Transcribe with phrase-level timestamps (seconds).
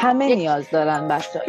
[0.00, 1.42] همه نیاز دارن بچه.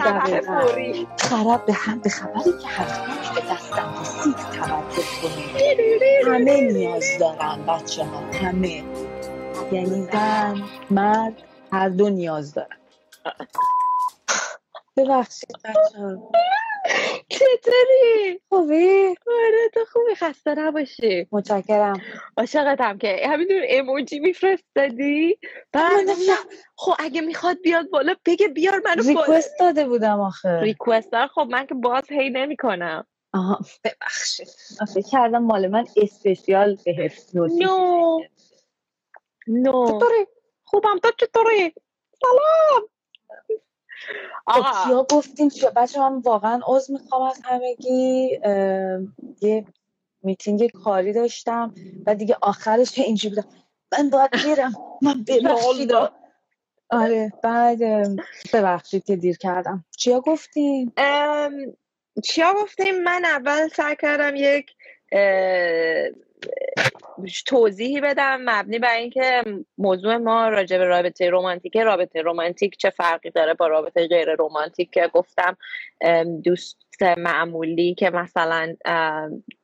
[0.00, 1.08] خبر فوری.
[1.18, 6.26] خراب به هم به خبری که حتما به دستم رسید توجه کنید.
[6.26, 8.84] همه نیاز دارن بچه ها همه.
[9.72, 11.42] یعنی زن مرد
[11.72, 12.76] هر دو نیاز دارن.
[14.96, 16.30] ببخشید بچه ها
[17.42, 21.26] چطوری؟ خوبی؟ آره تو خوبی خسته نباشی.
[21.32, 22.00] متشکرم.
[22.36, 25.38] عاشقتم که همینطور اموجی میفرستادی؟
[25.72, 26.08] بعد
[26.76, 30.60] خب اگه می‌خواد بیاد بالا بگه بیار منو ریکوست داده بودم آخه.
[30.60, 33.06] ریکوست خب من که باز هی نمی‌کنم.
[33.34, 33.58] آها.
[33.84, 34.48] ببخشید.
[34.94, 37.46] فکر کردم مال من اسپیشیال بهت نو
[39.46, 40.26] نو چطوری؟
[40.64, 41.74] خوبم تو چطوری؟
[42.20, 42.88] سلام.
[44.46, 44.84] آقا.
[44.84, 48.38] کیا گفتین چیا بچه من واقعا عضو می‌خوام از همگی.
[49.40, 49.64] یه
[50.22, 51.74] میتینگ کاری داشتم
[52.06, 53.48] و دیگه آخرش اینجوری بودم.
[53.92, 54.74] من باید برم.
[55.02, 55.92] من ببخشید.
[56.90, 57.78] آره بعد
[58.52, 59.84] ببخشید که دیر کردم.
[59.96, 61.52] چیا گفتین؟ ام،
[62.24, 64.70] چیا گفتیم؟ من اول سعی کردم یک
[67.46, 69.42] توضیحی بدم مبنی بر اینکه
[69.78, 74.90] موضوع ما راجع به رابطه رمانتیک رابطه رمانتیک چه فرقی داره با رابطه غیر رمانتیک
[74.90, 75.56] که گفتم
[76.44, 78.74] دوست معمولی که مثلا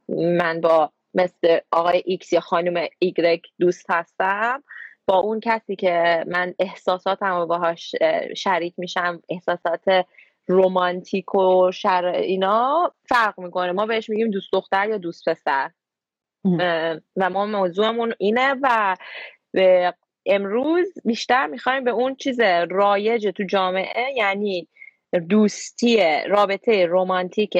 [0.08, 4.62] من با مثل آقای ایکس یا خانم ایگرک دوست هستم
[5.06, 10.06] با اون کسی که من احساساتم رو باهاش اه، شریک میشم احساسات
[10.46, 13.72] رومانتیک و شر اینا فرق می‌کنه.
[13.72, 15.70] ما بهش میگیم دوست دختر یا دوست پسر.
[17.16, 18.96] و ما موضوعمون اینه و
[19.52, 19.94] به
[20.26, 24.68] امروز بیشتر می‌خوایم به اون چیز رایج تو جامعه یعنی
[25.28, 27.58] دوستی رابطه رمانتیک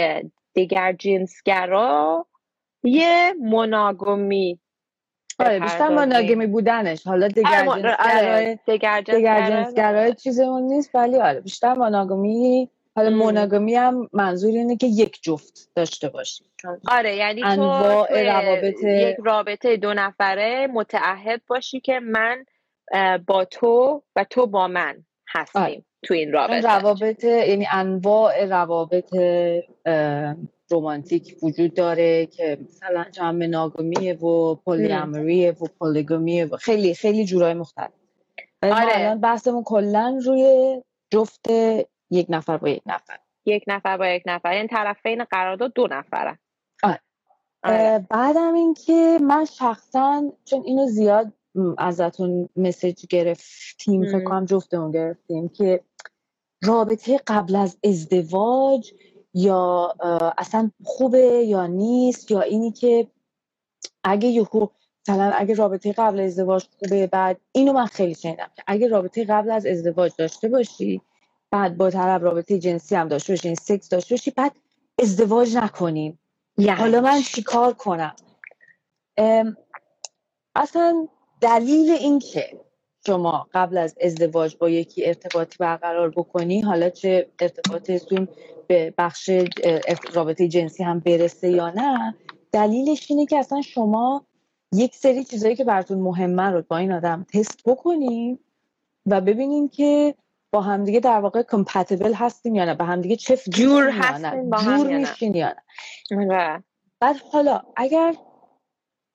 [0.55, 2.27] دیگر جنسگرا
[2.83, 4.61] یه مناگمی
[5.39, 5.89] آره بیشتر.
[5.89, 7.07] مناگمی بودنش.
[7.07, 12.70] حالا آره، دیگر جنسگرای آره، دیگر دیگر جنسگرا جنسگرای چیزمون نیست ولی آره بیشتر مناگمی
[12.99, 13.19] حالا ام.
[13.19, 16.45] مناگمی هم منظور اینه که یک جفت داشته باشی
[16.89, 22.45] آره یعنی تو انواع توی روابط- یک رابطه دو نفره متعهد باشی که من
[23.27, 25.83] با تو و تو با من هستیم آره.
[26.03, 29.14] تو این رابطه روابط یعنی انواع روابط
[29.87, 30.37] اه،
[30.70, 37.55] رمانتیک وجود داره که مثلا چند مناگمیه و پولیامریه و پولیگامیه و خیلی خیلی جورای
[37.55, 37.91] مختلف
[38.63, 38.75] آره.
[38.98, 40.77] الان بحثمون کلا روی
[41.11, 41.47] جفت
[42.11, 46.39] یک نفر با یک نفر یک نفر با یک نفر یعنی طرفین قرارداد دو نفره
[46.83, 47.01] آره.
[47.63, 48.07] آره.
[48.11, 51.33] بعدم اینکه من شخصا چون اینو زیاد
[51.79, 54.24] ازتون مسیج گرفتیم فکر.
[54.24, 55.80] کنم جفتمون گرفتیم که
[56.63, 58.92] رابطه قبل از ازدواج
[59.35, 59.95] یا
[60.39, 63.07] اصلا خوبه یا نیست یا اینی که
[64.05, 64.67] اگه یهو
[65.08, 69.25] مثلا اگه رابطه قبل از ازدواج خوبه بعد اینو من خیلی شنیدم که اگه رابطه
[69.25, 71.01] قبل از ازدواج داشته باشی
[71.51, 74.57] بعد با طرف رابطه جنسی هم داشته باشی یعنی سکس داشته باشی بعد
[75.03, 76.19] ازدواج نکنیم.
[76.59, 78.17] یعنی حالا من چیکار کنم؟
[80.55, 81.08] اصلا
[81.41, 82.61] دلیل این که
[83.07, 88.29] شما قبل از ازدواج با یکی ارتباطی برقرار بکنی حالا چه ارتباطتون
[88.67, 89.31] به بخش
[90.13, 92.14] رابطه جنسی هم برسه یا نه
[92.53, 94.27] دلیلش اینه که اصلا شما
[94.75, 98.39] یک سری چیزایی که براتون مهمه رو با این آدم تست بکنین
[99.07, 100.14] و ببینین که
[100.51, 103.91] با همدیگه در واقع کمپتیبل هستیم یا نه به همدیگه چه جور.
[103.91, 105.11] هستین با هم جور یا نه.
[105.11, 105.55] میشین یا
[106.11, 106.64] نه آره.
[107.01, 108.14] بعد حالا اگر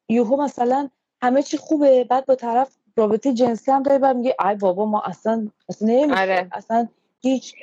[0.10, 0.90] یهو مثلا
[1.22, 5.02] همه چی خوبه بعد با طرف رابطه جنسی هم داری بعد میگه ای بابا ما
[5.02, 6.48] اصلا اصلا نمیشه آره.
[6.52, 6.88] اصلا
[7.22, 7.56] هیچ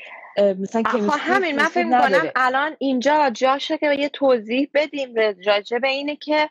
[0.59, 0.83] مثلا
[1.19, 1.85] همین من فکر.
[1.85, 5.15] می‌کنم الان اینجا جاشه که یه توضیح بدیم
[5.47, 6.51] راجع به اینه که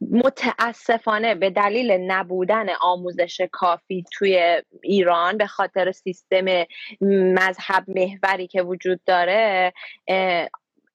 [0.00, 6.44] متاسفانه به دلیل نبودن آموزش کافی توی ایران به خاطر سیستم
[7.00, 9.72] مذهب محوری که وجود داره
[10.08, 10.48] اه،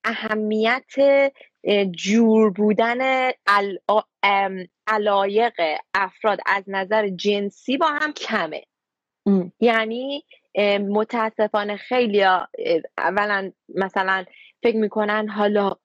[0.03, 0.85] اهمیت
[1.63, 3.79] اه، جور بودن ال-
[4.87, 5.61] علایق
[5.93, 8.63] افراد از نظر جنسی با هم کمه
[9.25, 9.51] ام.
[9.59, 10.25] یعنی
[10.89, 12.23] متاسفانه خیلی
[12.97, 14.25] اولا مثلا
[14.63, 15.75] فکر می‌کنن حالا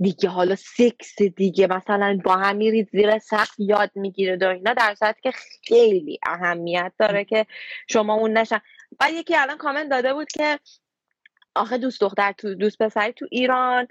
[0.00, 4.94] دیگه حالا سکس دیگه مثلا با هم میرید زیر سقف یاد می‌گیره و اینا در
[4.94, 5.32] صورتی که
[5.68, 7.46] خیلی اهمیت داره که
[7.88, 8.60] شما اون نشن.
[9.00, 10.58] بعد یکی الان کامنت داده بود که
[11.54, 13.88] آخه دوست دختر تو دوست پسری تو ایران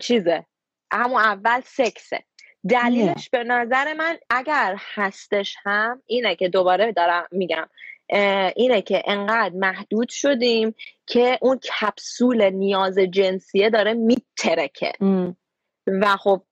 [0.00, 0.46] چیزه؟
[0.92, 2.24] همون اول سکسه.
[2.68, 7.68] دلیلش به نظر من اگر هستش هم اینه که دوباره دارم میگم.
[8.56, 10.74] اینه که انقدر محدود شدیم
[11.06, 14.92] که اون کپسول نیاز جنسیه داره میترکه.
[15.86, 16.42] و خب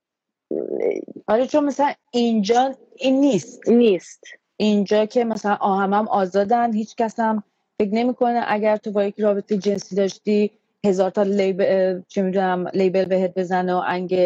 [1.27, 3.69] آره چون مثلا اینجا این نیست.
[3.69, 4.25] نیست.
[4.57, 7.43] اینجا که مثلا آهم هم آزادن هیچ کس هم
[7.79, 10.51] فکر نمی‌کنه اگر تو با یک رابطه جنسی داشتی
[10.85, 14.17] هزار تا لیبل چه می‌دونم لیبل بهت بزنه و انگ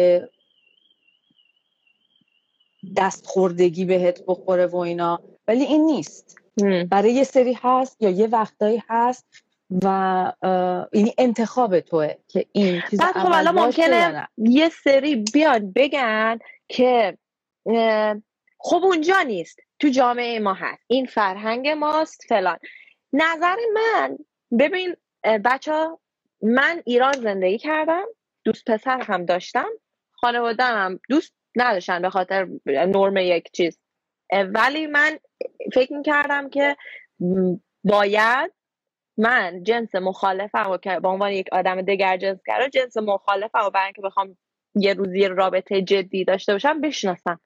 [2.97, 5.19] دست خوردگی بهت بخوره و اینا.
[5.47, 6.37] ولی این نیست.
[6.89, 9.25] برای یه سری هست یا یه وقتایی هست
[9.83, 9.87] و
[10.93, 17.17] یعنی انتخاب توه که این چیز بعد خب الان ممکنه یه سری بیان بگن که
[18.59, 22.57] خب اونجا نیست تو جامعه ما هست این فرهنگ ماست فلان.
[23.13, 24.17] نظر من
[24.59, 25.87] ببین بچه
[26.41, 28.05] من ایران زندگی کردم
[28.43, 29.69] دوست پسر هم داشتم
[30.11, 33.79] خانواده هم دوست نداشتن به خاطر نرم یک چیز.
[34.31, 35.19] ولی من
[35.73, 36.77] فکر می کردم که
[37.83, 38.53] باید
[39.17, 43.69] من جنس مخالفم و که به عنوان یک آدم دگر جنس کرده جنس مخالفم و
[43.69, 44.37] برای اینکه بخوام
[44.75, 47.39] یه روزی رابطه جدی داشته باشم بشناسم.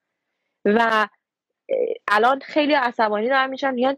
[0.64, 1.08] و
[2.08, 3.96] الان خیلی عصبانی دارم میشم میگن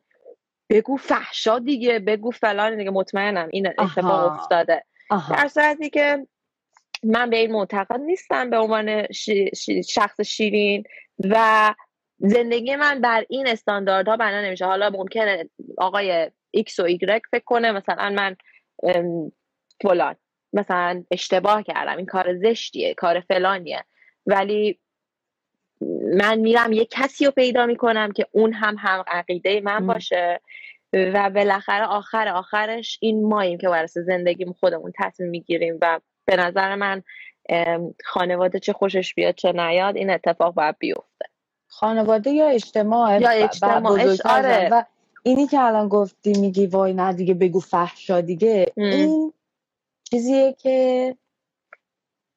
[0.70, 4.84] بگو فحشا دیگه بگو فلان دیگه مطمئنم این اتفاق افتاده.
[5.30, 6.26] در صورتی که
[7.04, 9.06] من به این معتقد نیستم به عنوان
[9.88, 10.84] شخص شیرین
[11.18, 11.74] و
[12.18, 14.64] زندگی من بر این استانداردها بنا نمیشه.
[14.64, 18.36] حالا ممکنه آقای X و Y فکر کنه مثلا من
[19.82, 20.16] فلان
[20.52, 23.84] مثلا اشتباه کردم این کار زشتیه کار فلانیه.
[24.26, 24.78] ولی
[26.18, 30.40] من میرم یه کسی رو پیدا می‌کنم که اون هم هم عقیده من باشه
[30.92, 36.74] و بالاخره آخر آخرش این ماییم که وارث زندگیم خودمون تصمیم می‌گیریم و به نظر
[36.74, 37.02] من
[38.04, 41.13] خانواده چه خوشش بیاد چه نیاد این اتفاق باید بیفته
[41.74, 44.68] خانواده یا اجتماع؟ یا اجتماع آره.
[44.72, 44.84] و
[45.22, 49.32] اینی که الان گفتی میگی وای نه دیگه بگو فحشا دیگه این
[50.10, 51.16] چیزیه که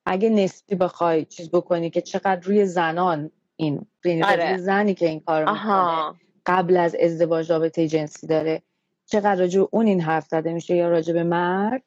[0.05, 4.57] اگه نسبی بخوای چیز بکنی که چقدر روی زنان این یعنی آره.
[4.57, 6.13] زنی که این کار می‌کنه
[6.45, 8.61] قبل از ازدواج رابطه جنسی داره
[9.05, 11.83] چقدر راجع اون این حرف زده میشه یا راجع به مرد؟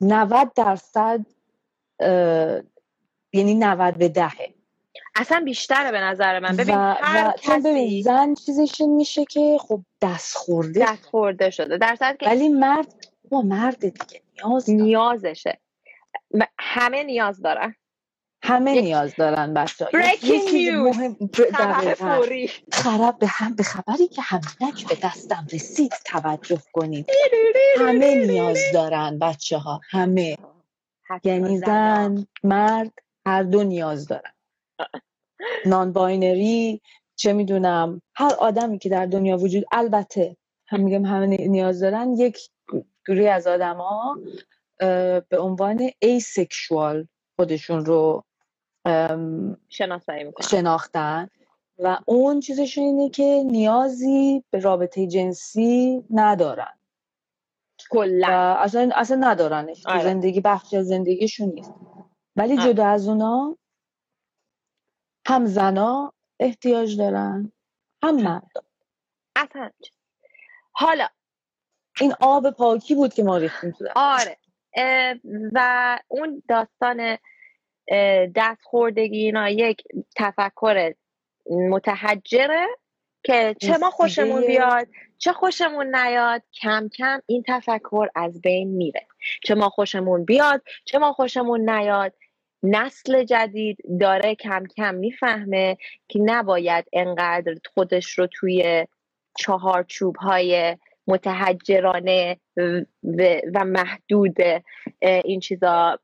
[0.00, 1.26] 90 درصد
[3.32, 4.55] یعنی 90 به دهه.
[5.16, 6.56] اصلا بیشتره به نظر من.
[6.56, 11.78] ببین و, هر کسی ببین زن چیزش میشه که خب دست خورده دست خورده شده.
[11.78, 15.58] در که ولی مرد با مرد دیگه نیاز نیازشه.
[16.58, 17.74] همه نیاز دارن.
[18.42, 19.88] همه نیاز دارن بچه
[20.72, 21.16] مهم
[22.72, 27.10] خراب به هم به خبری که همینک به دستم رسید توجه کنید
[27.80, 30.36] همه نیاز دارن بچه ها همه
[31.24, 32.92] یعنی زن مرد
[33.26, 34.35] هر دو نیاز دارن.
[35.66, 36.80] non-binary
[37.16, 40.36] چه می‌دونم هر آدمی که در دنیا وجود البته
[40.66, 42.38] هم میگم همه نیاز دارن یک
[43.06, 44.18] گروه از آدما
[45.28, 48.24] به عنوان asexual خودشون رو
[50.40, 51.28] شناختن
[51.78, 56.78] و اون چیزشون اینه که نیازی به رابطه جنسی ندارن.
[57.90, 58.56] کلا.
[58.58, 59.86] اصلا اصلا ندارنش.
[59.86, 60.02] آره.
[60.02, 61.72] زندگی بخشی از زندگیشون نیست.
[62.36, 62.72] ولی آره.
[62.72, 63.56] جدا از اونا
[65.26, 67.52] هم زنا احتیاج دارن
[68.02, 68.50] هم مرد.
[69.36, 69.70] اصلا
[70.72, 71.08] حالا
[72.00, 74.36] این آب پاکی بود که ما ریختیم تو آره.
[75.52, 77.18] و اون داستان
[78.34, 79.82] دست خوردگی اینا یک
[80.16, 80.94] تفکر
[81.46, 82.66] متحجره
[83.22, 84.88] که چه ما خوشمون بیاد
[85.18, 89.06] چه خوشمون نیاد کم کم این تفکر از بین میره.
[89.42, 92.12] چه ما خوشمون بیاد چه ما خوشمون نیاد.
[92.70, 95.76] نسل جدید داره کم کم می‌فهمه
[96.08, 98.86] که نباید انقدر خودش رو توی
[99.38, 102.40] چهار چوب های متحجرانه
[103.54, 104.36] و محدود
[105.00, 105.98] این چیزا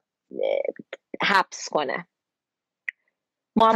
[1.22, 2.06] حبس کنه.
[3.56, 3.72] ما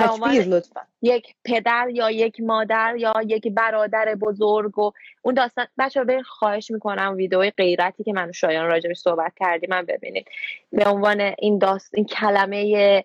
[0.46, 0.80] لطفا.
[1.02, 4.92] یک پدر یا یک مادر یا یک برادر بزرگ و
[5.22, 5.66] اون داستان.
[5.78, 10.28] بچه به خواهش می‌کنم ویدئوی غیرتی که من شایان راجبش صحبت کردیم من ببینید.
[10.72, 13.04] به عنوان این داست این کلمه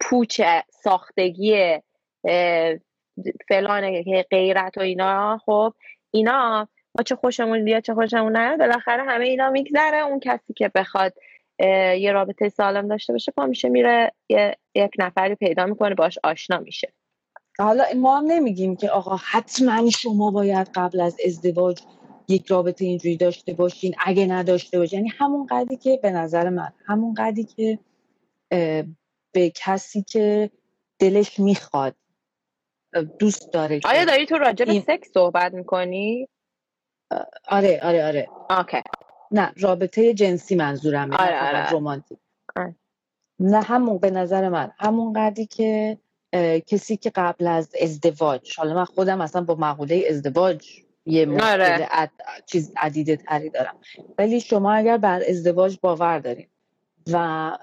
[0.00, 0.40] پوچ
[0.70, 1.78] ساختگی
[3.48, 5.40] فلان غیرت و اینا.
[5.46, 5.74] خب
[6.10, 9.98] اینا ما چه خوشمون بیاد چه خوشمون نیاد بالاخره همه اینا میگذره.
[9.98, 11.14] اون کسی که بخواد
[11.98, 14.12] یه رابطه سالم داشته باشه پا میشه میره
[14.74, 16.92] یک نفری پیدا می‌کنه باش آشنا میشه.
[17.58, 21.80] حالا ما هم نمیگیم که آقا حتما شما باید قبل از ازدواج
[22.28, 24.98] یک رابطه اینجوری داشته باشین اگه نداشته باشین.
[24.98, 27.78] یعنی همون قدری که به نظر من همون قدری که
[29.32, 30.50] به کسی که
[30.98, 31.94] دلش می‌خواد
[33.18, 36.28] دوست داره آیا داری تو راجع به سکس صحبت می‌کنی؟
[37.48, 38.28] آره آره آره.
[38.50, 38.82] آکه.
[39.32, 41.70] نه رابطه جنسی منظورمه آره آره.
[41.70, 42.18] رومانتیک
[42.56, 42.74] آره.
[43.40, 45.98] نه همون به نظر من همون قدری که
[46.66, 50.68] کسی که قبل از ازدواج حالا من خودم اصلا با مقوله ازدواج
[51.06, 51.88] یه مشکل آره.
[52.46, 53.76] چیز عدیده تری دارم
[54.18, 56.48] ولی شما اگر بر ازدواج باور داریم
[57.12, 57.58] و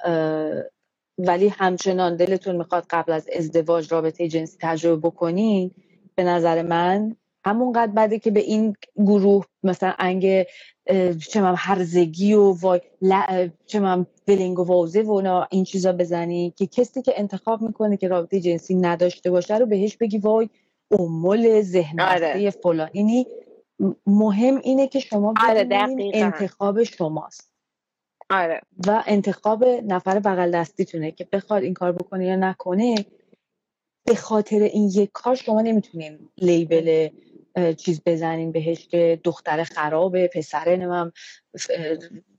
[1.17, 5.71] ولی همچنان دلتون می‌خواد قبل از ازدواج رابطه جنسی تجربه بکنین
[6.15, 10.45] به نظر من همونقدر بده که به این گروه مثلا انگ
[11.29, 12.81] چه هرزگی و وای
[13.65, 18.39] چه ولینگ و واوزه و این چیزا بزنی که کسی که انتخاب می‌کنه که رابطه
[18.39, 20.49] جنسی نداشته باشه رو بهش بگی وای
[20.91, 22.49] امول ذهن آره.
[22.49, 23.27] فلان اینی
[24.07, 25.67] مهم اینه که شما آره
[26.13, 27.51] انتخاب شماست
[28.29, 28.61] آره.
[28.87, 33.05] و انتخاب نفر بغل دستیتونه که بخواد این کار بکنه یا نکنه
[34.05, 37.09] به خاطر این یک کار شما نمی‌تونین لیبل
[37.77, 41.11] چیز بزنین بهش که دختر خرابه پسر نمیم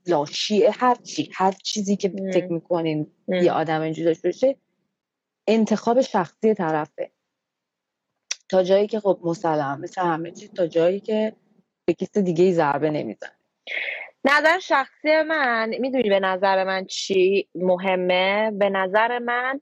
[0.07, 4.55] لاشیه هر چی هر چیزی که فکر می‌کنین یه آدم اینجوری داشته باشه
[5.47, 7.11] انتخاب شخصی طرفه.
[8.49, 11.33] تا جایی که خب مسلم مثل همه چیز تا جایی که
[11.85, 13.29] به کسی دیگه ای ضربه نمیزن
[14.23, 19.61] نظر شخصی من می‌دونی به نظر من چی مهمه؟ به نظر من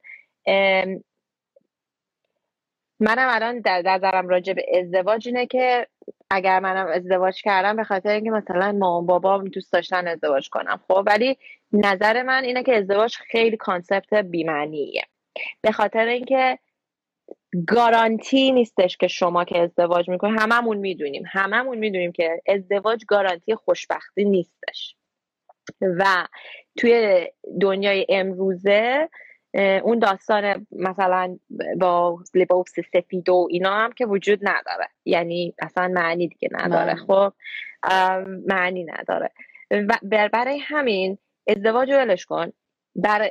[3.00, 5.88] منم الان در نظرم راجع به ازدواج اینه که
[6.30, 10.82] اگر منم ازدواج کردم به خاطر اینکه مثلا مامان بابام دوست داشتن ازدواج کنم.
[10.88, 11.38] خب ولی
[11.74, 15.04] نظر من اینه که ازدواج خیلی کانسپت بیمعنیه.
[15.62, 16.60] به خاطر اینکه
[17.68, 21.24] گارانتی نیستش که شما که ازدواج می‌کنید هممون می‌دونیم.
[21.32, 24.96] هممون می‌دونیم که ازدواج گارانتی خوشبختی نیستش.
[25.82, 26.28] و
[26.78, 27.28] توی
[27.62, 29.10] دنیای امروزه
[29.84, 31.38] اون داستان مثلا
[31.78, 34.88] با لباس سفید و اینا هم که وجود نداره.
[35.06, 36.96] یعنی اصلا معنی دیگه نداره.
[36.96, 37.34] خب
[38.48, 39.32] معنی نداره.
[39.72, 40.00] و
[40.32, 42.52] برای همین ازدواج ولش کن.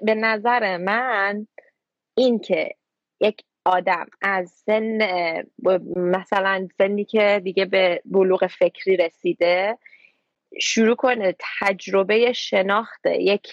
[0.02, 1.46] به نظر من
[2.16, 2.74] این که
[3.20, 4.98] یک آدم از سن
[5.96, 9.78] مثلا سنی که دیگه به بلوغ فکری رسیده
[10.60, 13.52] شروع کنه تجربه شناخت یک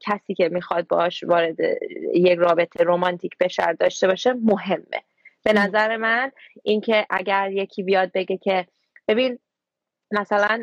[0.00, 1.56] کسی که می‌خواد باش وارد
[2.14, 5.02] یک رابطه رومانتیک بشه داشته باشه مهمه.
[5.44, 8.66] به نظر من اینکه اگر یکی بیاد بگه که
[9.08, 9.38] ببین
[10.10, 10.62] مثلا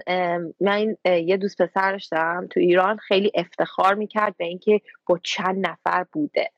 [0.62, 6.06] من یه دوست پسر داشتم تو ایران خیلی افتخار می‌کرد به اینکه با چند نفر
[6.12, 6.51] بوده.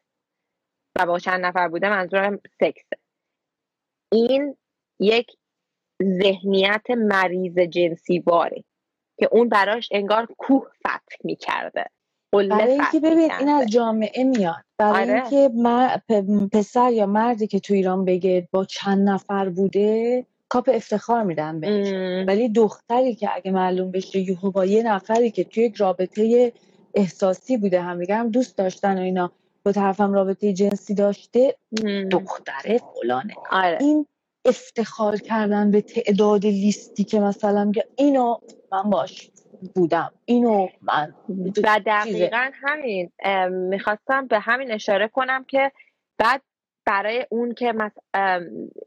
[0.97, 2.97] و با چند نفر بوده منظورم سکسه
[4.11, 4.57] این
[4.99, 5.31] یک
[6.03, 8.63] ذهنیت مریض جنسی باره
[9.17, 11.85] که اون براش انگار کوه فتح می‌کرده.
[12.31, 14.63] برای اینکه ببین این از جامعه میاد.
[14.77, 15.13] برای آره.
[15.13, 15.49] اینکه
[16.51, 21.93] پسر یا مردی که تو ایران بگه با چند نفر بوده کاپ افتخار میدن بهش.
[22.27, 26.53] ولی دختری که اگه معلوم بشه یهو با یه نفری که توی یک رابطه
[26.93, 29.31] احساسی بوده هم هم دوست داشتن و اینا
[29.65, 31.55] با طرفم رابطه جنسی داشته
[32.11, 33.33] دختره فلانه.
[33.51, 33.77] آره.
[33.81, 34.07] این
[34.45, 38.37] افتخار کردن به تعداد لیستی که مثلا اینو
[38.71, 39.31] من باش
[39.75, 41.13] بودم اینو من
[41.63, 43.11] و دقیقا همین.
[43.49, 45.71] می‌خواستم به همین اشاره کنم که
[46.17, 46.41] بعد
[46.85, 47.73] برای اون که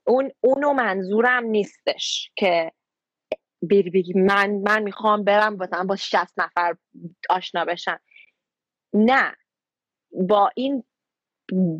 [0.06, 2.72] اون اونو منظورم نیستش که
[3.62, 6.76] بری بگی من من می‌خوام برم مثلا با 60 نفر
[7.30, 8.00] آشنا بشم.
[8.94, 9.36] نه.
[10.12, 10.84] با این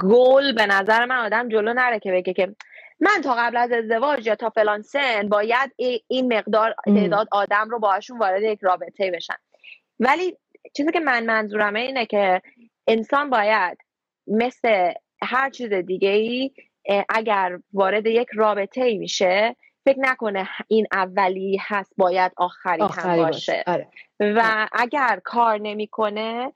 [0.00, 2.56] گل به نظر من آدم جلو نره که بگه که
[3.00, 5.74] من تا قبل از ازدواج یا تا فلان سن باید
[6.08, 9.36] این مقدار تعداد آدم رو باهاشون وارد یک رابطه بشن
[10.00, 10.36] ولی
[10.76, 12.42] چیزی که من منظورمه اینه که
[12.86, 13.78] انسان باید
[14.26, 16.50] مثل هر چیز دیگه ای
[17.08, 23.64] اگر وارد یک رابطه ای میشه فکر نکنه این اولی هست باید آخری, هم باشه,
[23.66, 23.88] آره.
[24.20, 26.52] و اگر کار نمی‌کنه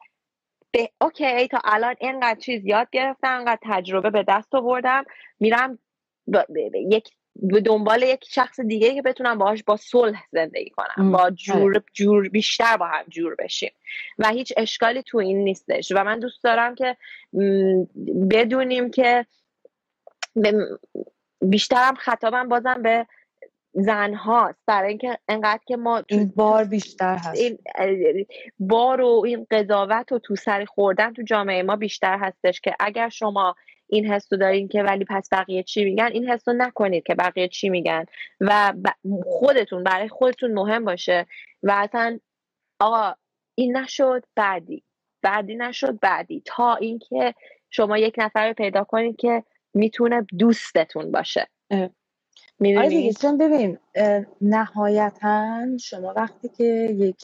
[1.00, 5.04] اوکی تا الان اینقدر چیز یاد گرفتم اینقدر تجربه به دست آوردم
[5.40, 5.78] میرم
[6.90, 11.12] یک به دنبال یک شخص دیگه که بتونم باهاش با صلح زندگی کنم.
[11.12, 11.84] با جور آره.
[11.92, 13.72] جور بیشتر با هم جور بشیم.
[14.18, 15.92] و هیچ اشکالی تو این نیستش.
[15.92, 16.96] و من دوست دارم که
[18.30, 19.26] بدونیم که
[21.40, 23.06] بیشترم خطابم بازم به
[23.74, 27.40] زن هاست برای اینکه انقدر که ما این بار بیشتر هست.
[27.40, 27.58] این
[28.58, 33.08] بار و این قضاوت و تو سری خوردن تو جامعه ما بیشتر هستش که اگر
[33.08, 33.54] شما
[33.92, 37.14] این حس رو دارین که ولی پس بقیه چی میگن؟ این حس رو نکنید که
[37.14, 38.04] بقیه چی میگن.
[38.40, 38.72] و
[39.24, 41.26] خودتون برای خودتون مهم باشه.
[41.62, 42.18] و اصلا
[42.80, 43.14] آقا
[43.54, 44.82] این نشد بعدی.
[45.22, 46.42] بعدی نشد بعدی.
[46.44, 47.34] تا اینکه
[47.70, 49.44] شما یک نفر رو پیدا کنید که
[49.74, 51.48] می‌تونه دوستتون باشه.
[52.76, 53.78] آره دیگه چون ببین
[54.40, 56.64] نهایتا شما وقتی که
[56.98, 57.16] یک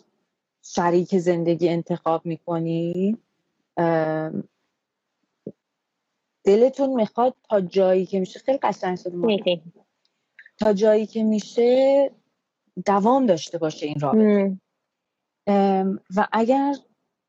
[0.63, 3.19] شریک زندگی انتخاب می‌کنی
[6.49, 9.61] دلتون می‌خواد تا جایی که میشه خیلی قشنگ شده
[10.59, 12.11] تا جایی که میشه
[12.87, 14.57] دوام داشته باشه این رابطه.
[16.17, 16.75] و اگر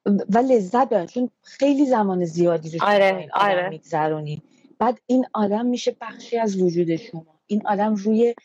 [0.05, 3.69] و لذت ببرن چون خیلی زمان زیادی رو آره آره.
[3.69, 4.41] میگذرونی.
[4.79, 7.39] بعد این آدم میشه بخشی از وجود شما.
[7.47, 8.35] این آدم روی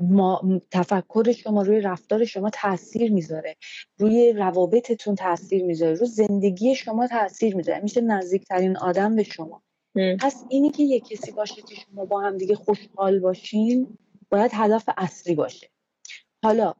[0.00, 3.56] ما تفکر شما روی رفتار شما تاثیر می‌ذاره.
[3.98, 5.94] روی روابطتون تاثیر می‌ذاره.
[5.94, 7.80] روی زندگی شما تاثیر می‌ذاره.
[7.80, 9.62] میشه نزدیکترین آدم به شما.
[10.20, 13.98] پس اینی که یه کسی باشه که شما با هم دیگه خوشحال باشین
[14.30, 15.68] باید هدف اصلی باشه.
[16.44, 16.74] حالا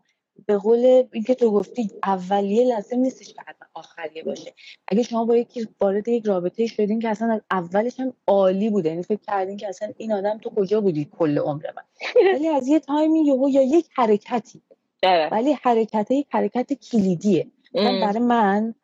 [0.46, 4.54] به قول اینکه تو گفتی اولیه لازم نیستش که حتما آخریه باشه.
[4.88, 8.88] اگه شما با یکی وارد یک رابطه شدین که اصلا از اولش هم عالی بوده
[8.88, 11.82] یعنی فکر کردین که اصلا این آدم تو کجا بودی کل عمر من.
[12.34, 14.62] ولی از یه تایمی یهو یا یک حرکتی.
[15.32, 17.46] ولی حرکت یک حرکت کلیدیه.
[18.00, 18.74] برای من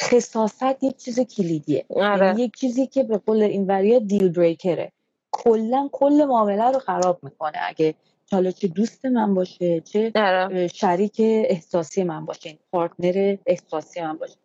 [0.00, 1.84] خصاصت یک چیز کلیدیه.
[1.96, 2.26] آره.
[2.26, 4.92] یعنی یک چیزی که به قول این وریا دیل بریکره
[5.32, 7.58] کلا کل معامله رو خراب می‌کنه.
[7.62, 7.94] اگه
[8.32, 10.68] حالا چه دوست من باشه چه آره.
[10.68, 14.36] شریک احساسی من باشه پارتنر احساسی من باشه.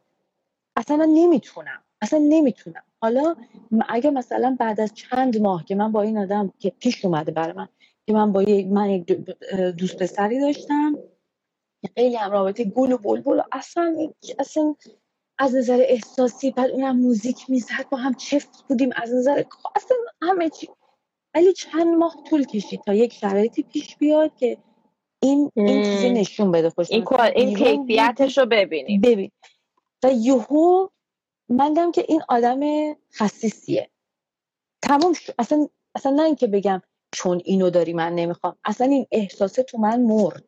[0.75, 1.81] اصلا نمی‌تونم.
[2.01, 2.83] اصلا نمی‌تونم.
[3.01, 3.36] حالا
[3.89, 7.53] اگه مثلا بعد از چند ماه که من با این آدم که پیش اومده برای
[7.53, 7.67] من
[8.07, 9.05] که من با یک من یک
[9.77, 10.98] دوست پسری داشتم
[11.95, 13.98] خیلی هم رابطه گل و بلبل اصلا
[14.39, 14.75] اصلا
[15.43, 19.43] از نظر احساسی بعد اونم موزیک می‌زد با هم چفت بودیم از نظر
[19.75, 20.69] اصلا همه چی.
[21.35, 24.57] ولی چند ماه طول کشید تا یک شرایطی پیش بیاد که
[25.21, 26.69] این این چیزی نشون بده.
[26.69, 29.01] خوش این, این کیفیتش رو ببینیم.
[29.01, 29.31] ببین.
[30.03, 30.88] و یهو
[31.50, 32.59] من دیدم که این آدم
[33.13, 33.89] خصیصیه.
[34.81, 35.33] تمام شد.
[35.39, 36.81] اصلا اصلا نه اینکه بگم
[37.12, 38.55] چون اینو داری من نمی‌خوام.
[38.65, 40.43] اصلا این احساسه تو من مرد.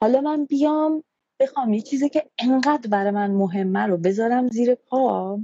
[0.00, 1.04] حالا من بیام
[1.40, 5.38] بخوام یه چیزی که انقدر برای من مهمه رو بذارم زیر پا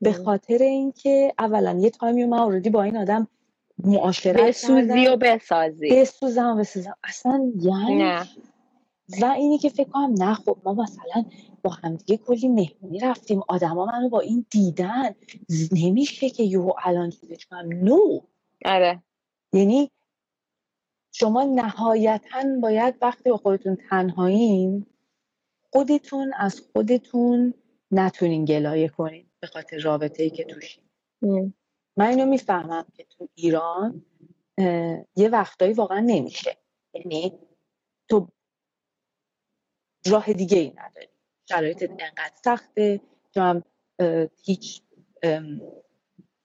[0.00, 3.28] به خاطر اینکه اولا یه تایمی من اوردی با این آدم
[3.78, 5.88] معاشرت بسوزی و بسازی.
[5.90, 8.28] بسوزم و بسازم اصلا یعنی نه.
[9.22, 11.24] و اینی که فکر کنم نه خب ما مثلا
[11.62, 13.40] با همدیگه کلی مهمونی رفتیم.
[13.48, 15.14] آدما منو با این دیدن
[15.72, 18.20] نمیشه که یهو الان چیزش کنم نو
[18.64, 19.02] آره.
[19.52, 19.90] یعنی
[21.12, 24.86] شما نهایتا باید وقتی با خودتون تنهایین
[25.74, 27.54] خودتون از خودتون
[27.90, 30.84] نتونین گلایه کنین به خاطر رابطه ای که توشین.
[31.96, 34.04] من اینو می‌فهمم که تو ایران
[35.16, 36.56] یه وقتایی واقعا نمیشه.
[36.94, 37.32] یعنی
[38.08, 38.28] تو
[40.06, 41.08] راه دیگه ای نداری.
[41.48, 43.00] شرایط انقدر سخته
[43.32, 43.62] تو هم
[44.44, 44.82] هیچ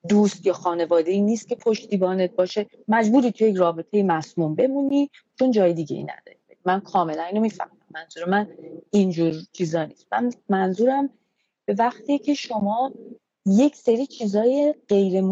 [0.09, 2.67] دوست یا خانواده ای نیست که پشتیبانت باشه.
[2.87, 6.39] مجبوری توی یک رابطه مسموم بمونی چون جای دیگه ای نداری.
[6.65, 7.78] من کاملا اینو می‌فهمم.
[7.91, 8.47] منظور من
[8.91, 10.07] اینجور چیزا نیست.
[10.11, 11.09] من منظورم
[11.65, 12.91] به وقتی که شما
[13.45, 15.23] یک سری چیزای غیر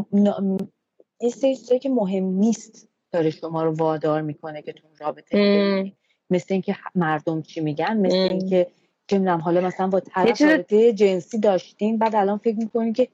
[1.22, 5.94] یه سری چیزایی که مهم نیست داره شما رو وادار می‌کنه که تو رابطه
[6.30, 8.68] مثل اینکه مردم چی میگن مثل اینکه
[9.08, 13.08] چه می‌دونم حالا مثلا با طرف رابطه جنسی داشتین بعد الان فکر می‌کنین که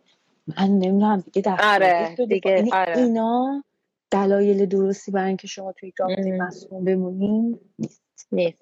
[0.58, 2.98] من نمی‌دونم دیگه در آره دیگه یعنی آره.
[2.98, 3.64] اینا
[4.12, 8.03] دلایل درستی برای اینکه شما توی رابطه مسئول بمونین نیست.
[8.32, 8.62] نیست.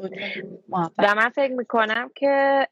[0.98, 2.68] و من فکر می‌کنم که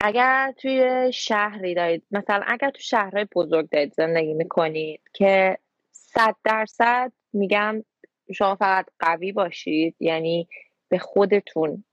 [0.00, 5.58] اگر توی شهری دارید مثلا اگر تو شهرهای بزرگ دارید زندگی می‌کنید که
[5.90, 7.84] صد درصد میگم
[8.34, 10.48] شما فقط قوی باشید یعنی
[10.88, 11.84] به خودتون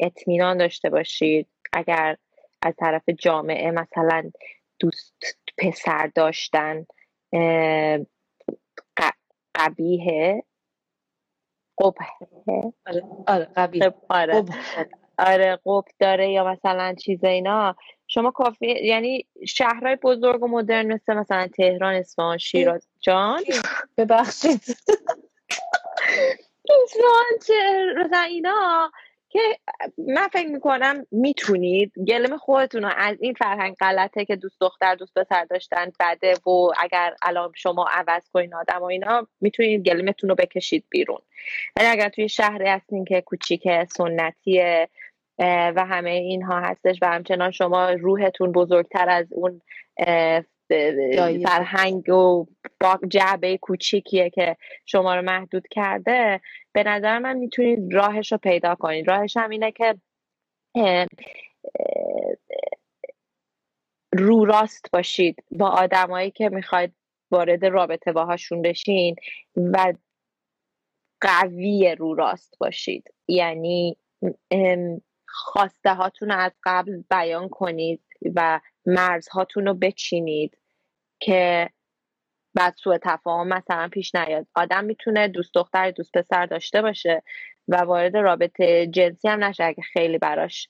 [0.00, 1.48] اطمینان داشته باشید.
[1.72, 2.16] اگر
[2.62, 4.30] از طرف جامعه مثلا
[4.78, 6.86] دوست پسر داشتن
[9.66, 10.44] قبیه.
[11.80, 12.06] قبه
[13.26, 14.44] آره آره آره.
[15.18, 17.76] آره قب داره یا مثلا چیز اینا.
[18.06, 22.88] شما کافی یعنی شهرهای بزرگ و مدرن مثل مثلا تهران اصفهان شیراز.
[23.00, 23.42] جان؟
[23.98, 24.60] ببخشید.
[26.84, 28.90] اصفهان مثلا اینا
[29.36, 29.58] که
[29.98, 31.92] من فکر می‌کنم می‌تونید.
[32.08, 36.72] گلم خودتون رو از این فرهنگ غلطه که دوست دختر دوست پسر داشتن بده و
[36.80, 41.20] اگر الان شما عوض کنین آدم و اینا می‌تونید گلمتون رو بکشید بیرون.
[41.76, 44.88] ولی اگر توی شهری هستین که کوچیک سنتیه
[45.38, 49.60] و همه اینها هستش و همچنان شما روحتون بزرگتر از اون
[51.44, 52.46] فرهنگ و
[53.08, 56.40] جعبه کوچیکیه که شما رو محدود کرده
[56.76, 59.10] به نظر من می‌تونید راهش رو پیدا کنید.
[59.10, 59.94] راهش هم اینه که
[64.12, 66.94] رو راست باشید با آدمایی که می‌خواید
[67.30, 69.16] وارد رابطه باهاشون بشین
[69.56, 69.92] و
[71.20, 73.14] قوی رو راست باشید.
[73.28, 73.96] یعنی
[75.28, 78.02] خواسته هاتون از قبل بیان کنید
[78.34, 80.58] و مرزهاتون رو بچینید
[81.20, 81.70] که
[82.56, 84.46] بعد سوء تفاهم مثلا پیش نیاد.
[84.54, 87.22] آدم می‌تونه دوست دختر دوست پسر داشته باشه
[87.68, 90.68] و وارد رابطه جنسی هم نشه اگه خیلی براش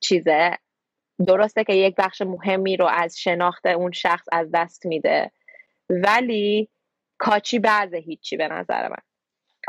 [0.00, 0.58] چیزه.
[1.26, 5.32] درسته که یک بخش مهمی رو از شناخت اون شخص از دست میده
[5.90, 6.68] ولی
[7.18, 9.02] کاچی بعض هیچی به نظر من.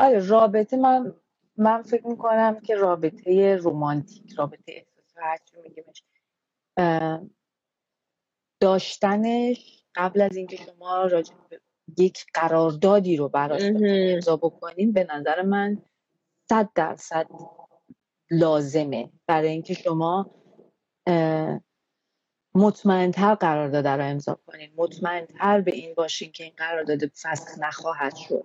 [0.00, 1.14] آره رابطه من
[1.56, 6.04] من فکر می‌کنم که رابطه رومانتیک رابطه احساسی میگیمش
[8.60, 11.34] داشتنش قبل از اینکه شما راجع
[11.98, 15.82] یک قراردادی رو براش امضا بکنین به نظر من
[16.48, 17.26] صد درصد
[18.30, 20.30] لازمه برای اینکه شما
[22.54, 24.70] مطمئنتر قرارداد رو امضا کنین.
[24.76, 28.44] مطمئنتر به این باشین که این قرارداد فسخ نخواهد شد.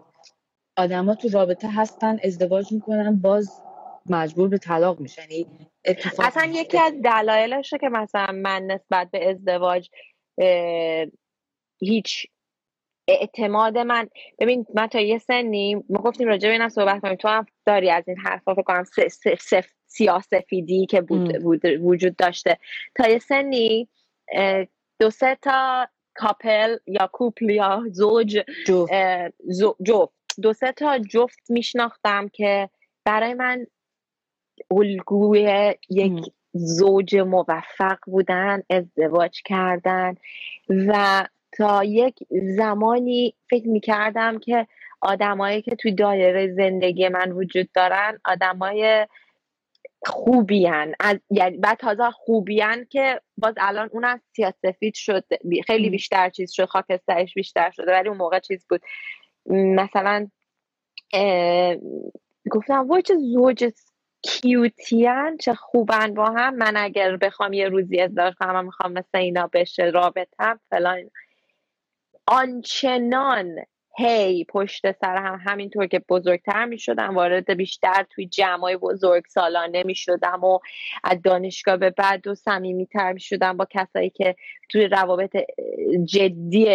[0.78, 3.62] آدما تو رابطه هستن ازدواج می‌کنن باز
[4.10, 5.48] مجبور به طلاق میشن یعنی
[6.20, 9.89] اصلا یکی از دلایلشه که مثلا من نسبت به ازدواج
[11.80, 12.28] هیچ
[13.08, 17.16] اعتماد من ببین من تا یه سنی ما گفتیم راجع به اینم صحبت کنیم.
[17.16, 18.84] تو هم داری از این حرفا فکر کنم
[19.88, 22.58] سیاسفیدی که بود, وجود داشته.
[22.96, 23.89] تا یه سنی
[25.00, 30.13] دو سه تا کاپل یا کوپل یا زوج جفت.
[30.42, 32.70] دو سه تا جفت میشناختم که
[33.06, 33.66] برای من
[34.72, 40.16] الگوی یک زوج موفق بودن ازدواج کردن
[40.70, 41.24] و
[41.58, 44.68] تا یک زمانی فکر می‌کردم که
[45.02, 49.08] آدمایی که توی دایره زندگی من وجود دارن آدمای
[50.06, 50.96] خوبیان.
[51.00, 55.24] از یعنی بعد تازه خوبیان که باز الان اون از سیاسفید شد.
[55.68, 58.82] خیلی بیشتر چیز شد خاکسترش بیشتر شده ولی اون موقع چیز بود.
[59.50, 60.28] مثلا
[62.52, 63.72] گفتم وای چه زوج
[64.24, 66.56] کیوتیان چه خوبن با هم.
[66.56, 71.10] من اگر بخوام یه روزی ازدواج کنم من می‌خوام مثل اینا بشه رابطم فلان.
[72.28, 73.56] آنچنان
[73.98, 79.84] هی پشت سر هم همینطور که بزرگتر می شدم وارد بیشتر توی جمعای بزرگ سالانه
[79.84, 80.60] می شدم و
[81.04, 82.36] از دانشگاه به بعد و
[82.94, 84.36] تر می شدم با کسایی که
[84.70, 85.38] توی روابط
[86.06, 86.66] جدی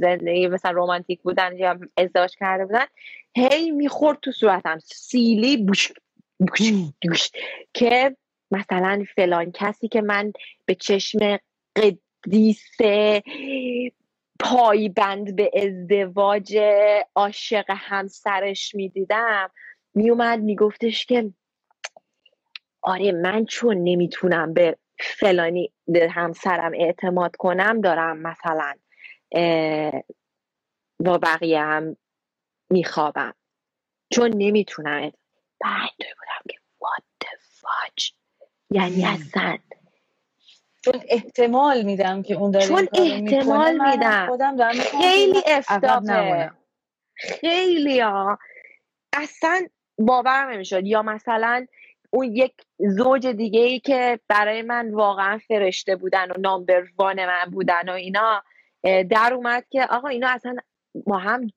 [0.00, 2.86] زندگی مثلا رومانتیک بودن یا ازدواج کرده بودن.
[3.36, 4.78] هی می‌خورد تو صورتم.
[4.78, 5.92] سیلی بوش.
[7.74, 8.16] که
[8.50, 10.32] مثلا فلان کسی که من
[10.66, 11.38] به چشم
[11.76, 13.22] قدیسه
[14.40, 16.58] پایبند به ازدواج
[17.14, 19.50] عاشق همسرش می‌دیدم
[19.94, 21.32] میومد میگفتش که
[22.82, 25.72] آره من چون نمی‌تونم به فلانی
[26.10, 28.74] همسرم اعتماد کنم دارم مثلا
[31.00, 31.96] با بقیه هم
[32.70, 33.34] میخوابم.
[34.12, 35.12] چون نمی‌تونم
[35.60, 38.12] بعد بودم که what the fudge
[38.70, 39.58] یعنی اصلا
[40.84, 44.38] چون احتمال میدم که اون داره چون احتمال میدم.
[45.00, 46.50] خیلی افتاده.
[47.14, 48.38] خیلی ها.
[49.12, 49.66] اصلا
[49.98, 50.86] باور نمی‌شد.
[50.86, 51.66] یا مثلا
[52.10, 57.44] اون یک زوج دیگه ای که برای من واقعا فرشته بودن و نامبر وان من
[57.50, 58.42] بودن و اینا
[59.10, 60.56] در اومد که آقا اینا اصلا
[61.06, 61.50] با هم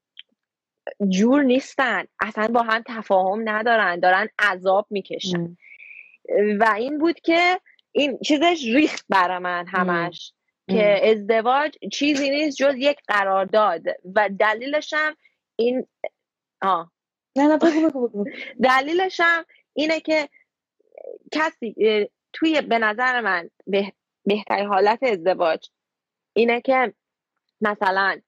[1.09, 2.03] جور نیستن.
[2.19, 5.57] اصلا با هم تفاهم ندارن دارن عذاب می‌کشن.
[6.59, 7.59] و این بود که
[7.91, 10.33] این چیزش ریخت برای من همش
[10.67, 13.81] که ازدواج چیزی نیست جز یک قرارداد.
[14.15, 15.15] و دلیلش هم
[15.55, 15.87] این
[16.61, 16.91] آه.
[17.35, 18.25] نه نه بگو بگو
[18.63, 20.29] دلیلش هم اینه که
[21.31, 21.75] کسی
[22.33, 23.93] توی به نظر من به
[24.25, 25.69] بهترین حالت ازدواج
[26.33, 26.93] اینه که
[27.61, 28.21] مثلا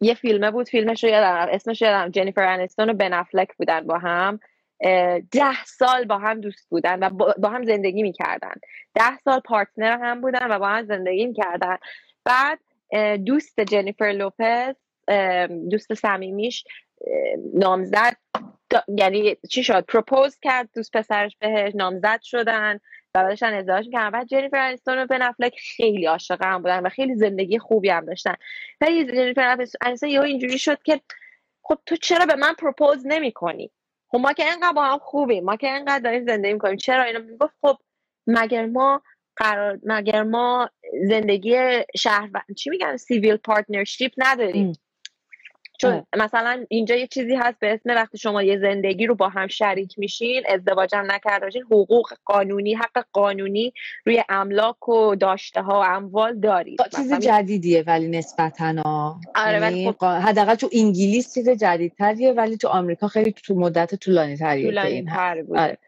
[0.00, 3.98] یه فیلمه بود فیلمش رو یادم اسمش یادم جنیفر انستون و بن افلک بودن با
[3.98, 4.40] هم.
[5.32, 8.54] ده سال با هم دوست بودن و با هم زندگی می‌کردن.
[8.94, 11.76] ده سال پارتنر هم بودن و با هم زندگی می‌کردن.
[12.24, 12.58] بعد
[13.24, 14.74] دوست جنیفر لوپز
[15.70, 16.64] دوست صمیمیش
[17.54, 18.16] نامزد
[18.98, 22.80] یعنی چی شد؟ پروپوز کرد دوست پسرش بهش نامزد شدن.
[23.14, 26.88] و بعدشن ازدواج کردن بعد جنیفر انیستون و بن افلک خیلی عاشق هم بودن و
[26.88, 28.34] خیلی زندگی خوبی هم داشتن.
[28.80, 31.00] ولی جنیفر انیستون یهو اینجوری شد که
[31.62, 33.70] خب تو چرا به من propose نمی کنی
[34.08, 35.44] خب ما که اینقدر با هم خوبیم.
[35.44, 36.76] ما که اینقدر داریم زندگی می‌کنیم.
[36.76, 37.76] چرا اینو می‌گفت؟ خب
[38.26, 39.02] مگر ما
[39.36, 40.70] قرار مگر ما
[41.08, 41.56] زندگی
[41.96, 44.72] شهر چی میگن؟ civil partnership نداریم.
[45.80, 49.46] چون مثلا اینجا یه چیزی هست به اسم وقتی شما یه زندگی رو با هم
[49.46, 53.72] شریک میشین ازدواج هم نکرده باشین حقوق قانونی حق قانونی
[54.06, 56.80] روی املاک و داشته ها و اموال دارید.
[56.96, 58.82] چیز جدیدیه ولی نسبتا
[59.34, 60.04] آره ولی یعنی خب...
[60.04, 65.42] حداقل تو انگلیس چیز جدیدتریه ولی تو آمریکا خیلی تو مدت طولانی تریه طولانی تر
[65.42, 65.78] بود آره.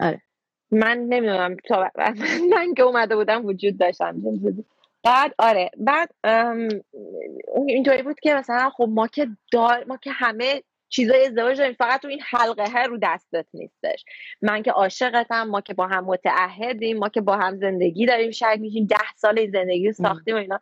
[0.00, 0.22] آره.
[0.70, 1.56] من نمی‌دونم
[2.52, 4.22] من که اومده بودم وجود داشتم.
[5.04, 5.70] بعد آره.
[5.76, 6.10] بعد
[7.66, 12.02] اینطوری بود که مثلا خب ما که دار ما که همه چیزای ازدواج داریم فقط
[12.02, 14.04] تو این حلقه ها رو دستت نیستش.
[14.42, 18.60] من که عاشقتم ما که با هم متعهدیم ما که با هم زندگی داریم شاید
[18.60, 20.60] میشیم ده سال زندگی ساختیم و اینا.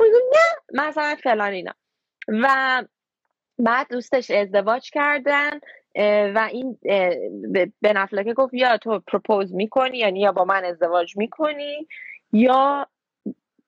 [0.00, 1.72] نه مثلا فلان اینا.
[2.28, 2.84] و
[3.58, 5.60] بعد دوستش ازدواج کردن
[6.34, 6.78] و این
[7.80, 11.88] به نفلکه گفت یا تو پروپوز می‌کنی یعنی یا با من ازدواج می‌کنی
[12.32, 12.86] یا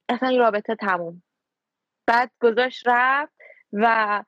[0.09, 1.23] اصلا این رابطه تموم.
[2.07, 3.33] بعد گذاشت رفت
[3.73, 4.25] و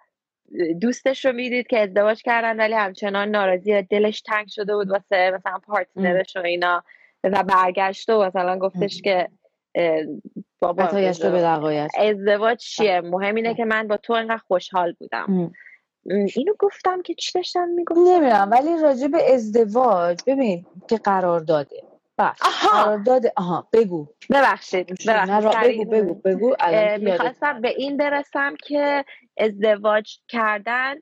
[0.81, 5.59] دوستش رو می‌دید که ازدواج کردن ولی همچنان ناراضی دلش تنگ شده بود واسه مثلا
[5.59, 6.85] پارتنرش و اینا.
[7.25, 9.29] و برگشت و مثلا گفتش که
[10.59, 10.85] بابا
[11.99, 15.53] ازدواج چیه؟ مهم اینه که من با تو انقدر خوشحال بودم.
[16.07, 21.83] اینو گفتم که چی داشتم می‌گفتم؟ نمی‌دونم ولی راجع به ازدواج ببین که قرار داده.
[22.19, 22.33] بله.
[22.73, 24.09] قرار داده آها بگو.
[24.31, 26.57] ببخشید بگو بگو بگو.
[27.01, 29.05] می‌خواستم به این برسم که
[29.37, 30.95] ازدواج کردن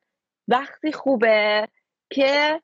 [0.49, 1.69] وقتی خوبه
[2.11, 2.61] که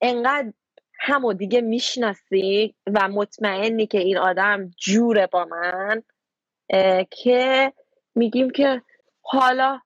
[0.00, 0.52] انقدر
[0.98, 6.02] همو دیگه می‌شناسی و مطمئنی که این آدم جوره با من
[7.10, 7.72] که
[8.14, 8.82] میگیم که
[9.22, 9.80] حالا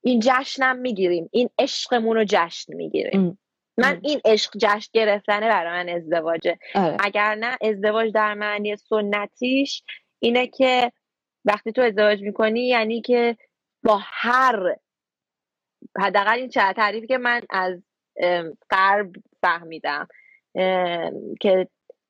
[0.00, 3.38] این جشنم می‌گیریم این عشقمون رو جشن می‌گیریم.
[3.78, 6.58] من این عشق جشن گرفتنه برای من ازدواجه.
[6.74, 6.96] آره.
[7.00, 9.82] اگر نه ازدواج در معنی سنتیش
[10.18, 10.92] اینه که
[11.44, 13.36] وقتی تو ازدواج می‌کنی یعنی که
[13.84, 14.76] با هر
[15.98, 17.82] حداقل این چه تعریفی که من از
[18.70, 19.12] غرب
[19.42, 20.08] فهمیدم
[21.40, 21.68] که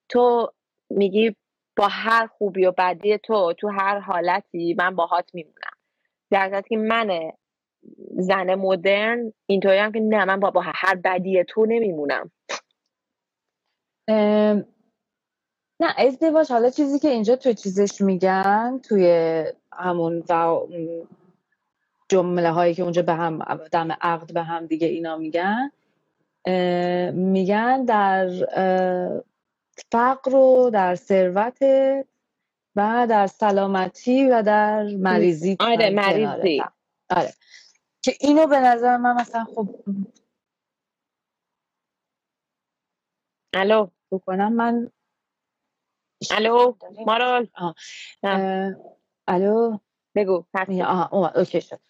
[0.09, 0.53] تو
[0.91, 1.37] میگی
[1.77, 5.77] با هر خوبی و بدی تو تو هر حالتی من باهات میمونم.
[6.31, 7.33] در که من
[8.11, 12.31] زن مدرن اینطوری هم که نه من با, با هر بدی تو نمیمونم.
[15.81, 20.25] نه ازدواج حالا چیزی که اینجا توی چیزش میگن توی همون
[22.09, 23.39] جمله هایی که اونجا به هم
[23.73, 25.71] دم عقد به هم دیگه اینا میگن
[27.13, 28.31] میگن در
[29.93, 31.59] فقر و در ثروت
[32.77, 36.63] و در سلامتی و در مریضی آره مریضی.
[37.11, 37.33] آره.
[38.09, 39.69] که اینو به نظر من مثلا خب
[43.55, 43.89] الو.
[44.11, 44.91] بکنم من
[46.31, 46.75] الو.
[47.07, 47.49] مارال.
[49.29, 49.79] الو.
[50.15, 50.45] بگو.
[50.85, 51.81] آها اوکی شد.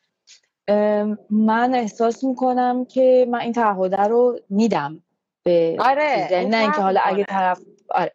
[1.30, 5.02] من احساس می‌کنم که من این تعهده رو میدم
[5.42, 8.14] به آره نه اینکه حالا اگه طرف آره.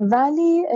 [0.00, 0.66] ولی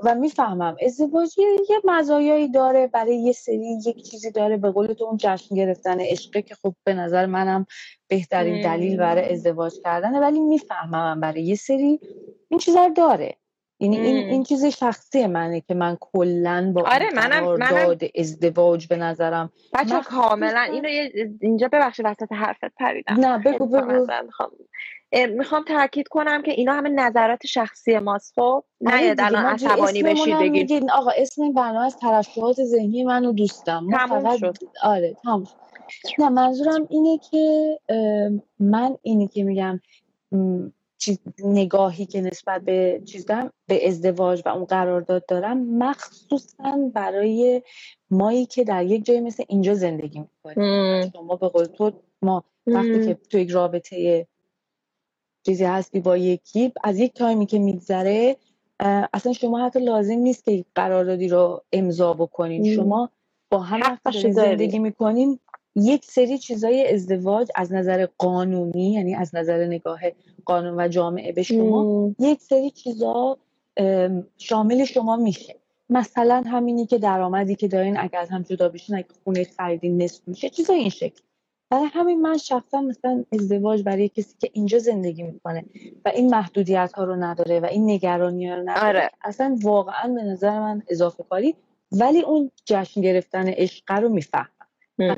[0.00, 5.04] و می‌فهمم ازدواج یه مزایایی داره برای یه سری یک چیزی داره به قول تو
[5.04, 7.66] اون جشن گرفتن عشقه که خب به نظر منم
[8.08, 12.00] بهترین دلیل برای ازدواج کردنه ولی می‌فهمم برای یه سری
[12.48, 13.36] این چیزا داره.
[13.80, 18.96] یعنی این این چیز شخصی منه که من کلا با آره منم منم ازدواج به
[18.96, 19.52] نظرم.
[19.74, 20.88] بچه کاملا اینو
[21.40, 23.14] اینجا ببخشید وسط حرفت پریدم.
[23.14, 24.06] نه بگو بگو.
[25.12, 30.38] می‌خوام تاکید کنم که اینا همه نظرات شخصی ماست خب؟ نه آره الان عصبانی بشید
[30.38, 30.90] بگید.
[30.90, 34.56] آقا اسم این برنامه از ترشحات ذهنی منو دوستم تموم شد.
[34.82, 35.46] آره تموم
[36.18, 37.78] نه منظورم اینه که
[38.60, 39.80] من اینی که میگم
[41.38, 47.62] نگاهی که نسبت به چیز دارم به ازدواج و اون قرارداد دارم مخصوصا برای
[48.10, 51.10] مایی که در یک جای مثل اینجا زندگی می‌کنیم.
[51.12, 54.26] شما به قول تو ما وقتی که تو یک رابطه
[55.46, 58.36] چیزی هستی با یکی از یک تایمی که میگذره
[59.12, 62.74] اصلا شما حتی لازم نیست که قراردادی رو امضا بکنین.
[62.74, 63.10] شما
[63.50, 63.98] با هم
[64.30, 65.38] زندگی می‌کنین.
[65.76, 70.00] یک سری چیزای ازدواج از نظر قانونی یعنی از نظر نگاه
[70.48, 73.38] قانون و جامعه به شما یک سری چیزا
[74.38, 75.56] شامل شما میشه.
[75.90, 80.28] مثلا همینی که درآمدی که دارین اگر از هم جدا بشین اگه خونه خریدین نصف
[80.28, 81.20] میشه چیزای این شکل.
[81.70, 85.64] برای همین من شخصا مثلا ازدواج برای کسی که اینجا زندگی می‌کنه
[86.04, 89.10] و این محدودیت ها رو نداره و این نگرانی ها رو نداره آره.
[89.24, 91.54] اصلا واقعا به نظر من اضافه کاری.
[91.92, 94.48] ولی اون جشن گرفتن عشق رو میفهم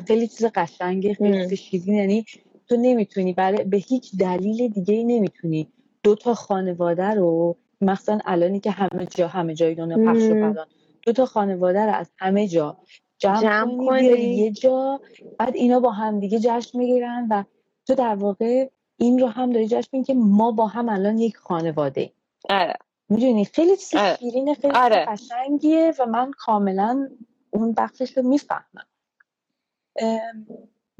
[0.07, 2.25] خیلی چیز قشنگه خیلی چیزی یعنی
[2.71, 3.33] تو نمی‌تونی.
[3.33, 5.73] برای به هیچ دلیل دیگه نمی‌تونی.
[6.03, 10.67] دو تا خانواده رو مثلا الانی که همه جا همه جای دنیا پخش و پلان
[11.03, 12.77] دو تا خانواده رو از همه جا
[13.19, 15.01] جمع, جمع کنی یه جا
[15.39, 17.45] بعد اینا با هم دیگه جشن می‌گیرن و
[17.87, 21.37] تو در واقع این رو هم داری جشن می‌گیری که ما با هم الان یک
[21.37, 22.13] خانواده
[22.51, 22.75] آره.
[23.09, 24.17] می‌دونی؟ خیلی چیز آره.
[24.17, 25.05] شیرینه خیلی آره.
[25.09, 27.09] قشنگیه و من کاملا
[27.51, 28.87] اون بخشش رو می‌فهمم.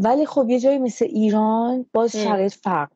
[0.03, 2.91] ولی خب یه جایی مثل ایران باز شرایط فرق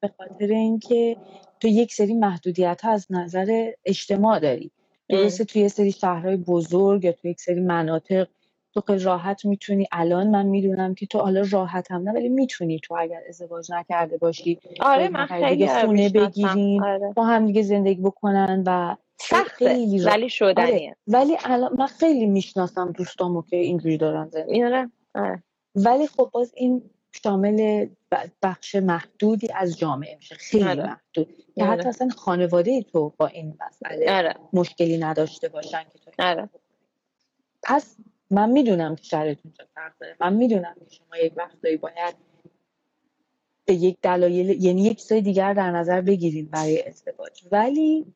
[0.00, 1.16] به خاطر اینکه
[1.60, 4.70] تو یک سری محدودیت ها از نظر اجتماع داری
[5.08, 8.28] درسته توی یه سری شهرهای بزرگ یا توی یک سری مناطق
[8.74, 12.80] تو خیلی راحت می‌تونی الان من می‌دونم که تو حالا راحت هم نه ولی می‌تونی
[12.80, 17.12] تو اگر ازدواج نکرده باشی آره من خیلی خونه بگیرین آره.
[17.16, 20.96] با هم دیگه زندگی بکنن و سخته ولی شدنیه آره.
[21.06, 24.90] ولی الان من خیلی می‌شناسم دوستامو که اینجوری دارن زندگی آره.
[25.14, 25.42] آره.
[25.84, 26.82] ولی خب باز این
[27.22, 27.86] شامل
[28.42, 30.82] بخش محدودی از جامعه میشه خیلی آره.
[30.82, 31.72] محدود که آره.
[31.72, 34.34] حتی اصلا خانواده تو با این مسئله آره.
[34.52, 36.48] مشکلی نداشته باشن که تو آره.
[37.62, 37.96] پس
[38.30, 42.14] من می‌دونم که شرایطتون چه فرق داره من می‌دونم که شما یک وقتایی باید
[43.64, 48.06] به یک دلایل یعنی یک چیزای دیگر در نظر بگیرید برای ازدواج ولی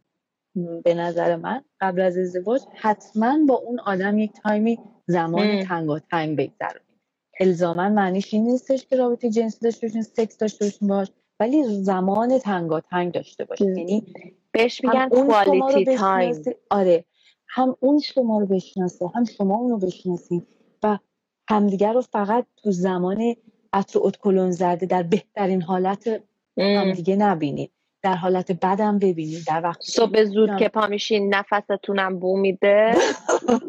[0.85, 5.65] به نظر من قبل از ازدواج حتما با اون آدم یک تایمی زمان
[6.11, 6.92] تنگ بگذرونید
[7.41, 11.09] الزاما معنیش این نیستش که رابطه جنسی داشته باشین سکس داشته باشین باش
[11.41, 13.77] ولی زمان تنگ داشته باشین.
[13.77, 14.07] یعنی
[14.53, 17.05] بهش میگن quality time آره
[17.49, 20.47] هم اون شما رو بشناسه هم شما اونو بشناسین.
[20.83, 20.99] و
[21.49, 23.37] همدیگر رو فقط تو زمان
[23.73, 26.23] عطر اتکلون زده در بهترین حالت
[26.57, 32.37] همدیگه نبینید در حالت بدم ببینید در وقت صبح زود که پا میشین نفستونم بو
[32.37, 32.95] میده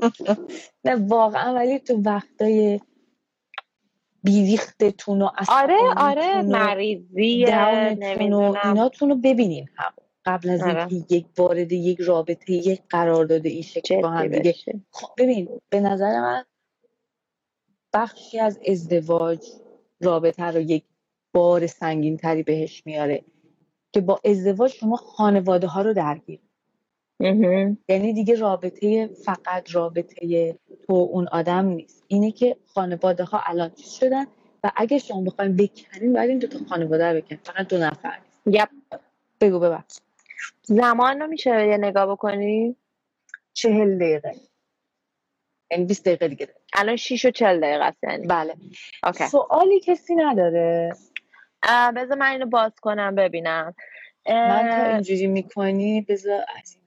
[0.86, 2.80] نه واقعا ولی تو وقتای
[4.24, 7.46] بیریختتون و آره آره مریضی
[8.00, 8.56] نمی‌دونم.
[8.64, 9.94] ایناتون رو ببینین هم
[10.26, 10.88] قبل از آره.
[11.10, 14.56] یک وارد یک رابطه یک قرار داده این شکل با هم دیگه.
[14.92, 16.44] خب ببین به نظر من
[17.94, 19.48] بخشی از ازدواج
[20.02, 20.84] رابطه رو یک
[21.34, 23.26] بار سنگین تری بهش میاره
[23.94, 26.40] که با ازدواج شما خانواده ها رو درگیر
[27.88, 30.56] یعنی دیگه رابطه فقط رابطه
[30.88, 32.04] تو اون آدم نیست.
[32.08, 34.26] اینه که خانواده ها الان چیز شدن
[34.64, 38.20] و اگه شما بخوایم بکنین باید این دو تا خانواده رو بکنین فقط دو نفر
[38.46, 38.70] یپ.
[39.42, 39.98] بگو ببخش.
[40.62, 42.76] زمان رو میشه یه نگاه بکنی؟
[43.54, 44.36] چهل دقیقه.
[45.72, 46.60] یعنی 20 دقیقه دیگه داره.
[46.74, 48.28] الان 6 و 40 دقیقه است یعنی.
[48.28, 48.54] بله.
[49.04, 49.28] اوکی.
[49.28, 50.94] سوالی کسی نداره.
[51.96, 53.76] بذار من اینو باز کنم ببینم.
[54.30, 56.78] من تا اینجوری می‌کنی بذار از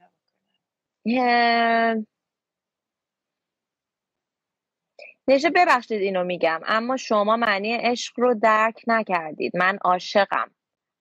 [5.29, 6.61] نشه ببخشید اینو میگم.
[6.67, 9.57] اما شما معنی عشق رو درک نکردید.
[9.57, 10.51] من عاشقم.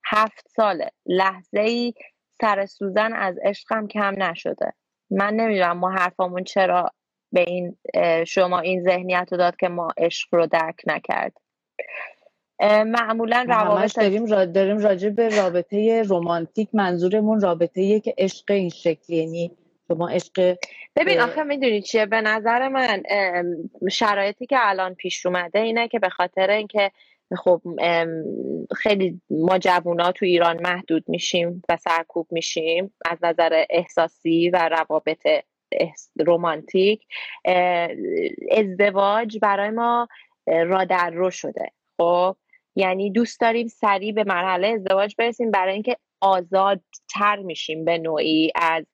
[0.06, 0.92] هفت ساله.
[1.06, 1.94] لحظه ای
[2.42, 4.74] سر سوزن از عشقم کم نشده.
[5.10, 6.92] من نمی‌دونم ما حرفامون چرا
[7.32, 7.78] به این
[8.26, 11.38] شما این ذهنیت رو داد که ما عشق رو درک نکرد.
[12.86, 19.18] معمولا روابط داریم را داریم راجع به رابطه رمانتیک منظورمون رابطه که عشق این شکلی
[19.18, 19.52] یعنی
[19.88, 20.58] شما عشق
[20.96, 23.04] ببین آخه می‌دونی چیه؟ به نظر من
[23.92, 26.92] شرایطی که الان پیش اومده اینه که به خاطر اینکه
[27.38, 27.62] خب
[28.76, 35.28] خیلی ما جوونا تو ایران محدود میشیم و سرکوب میشیم از نظر احساسی و روابط
[36.16, 37.08] رومانتیک
[38.52, 40.08] ازدواج برای ما
[40.48, 41.72] را در رو شده.
[41.98, 42.36] خب
[42.76, 48.52] یعنی دوست داریم سریع به مرحله ازدواج برسیم برای اینکه آزاد تر میشیم به نوعی
[48.56, 48.86] از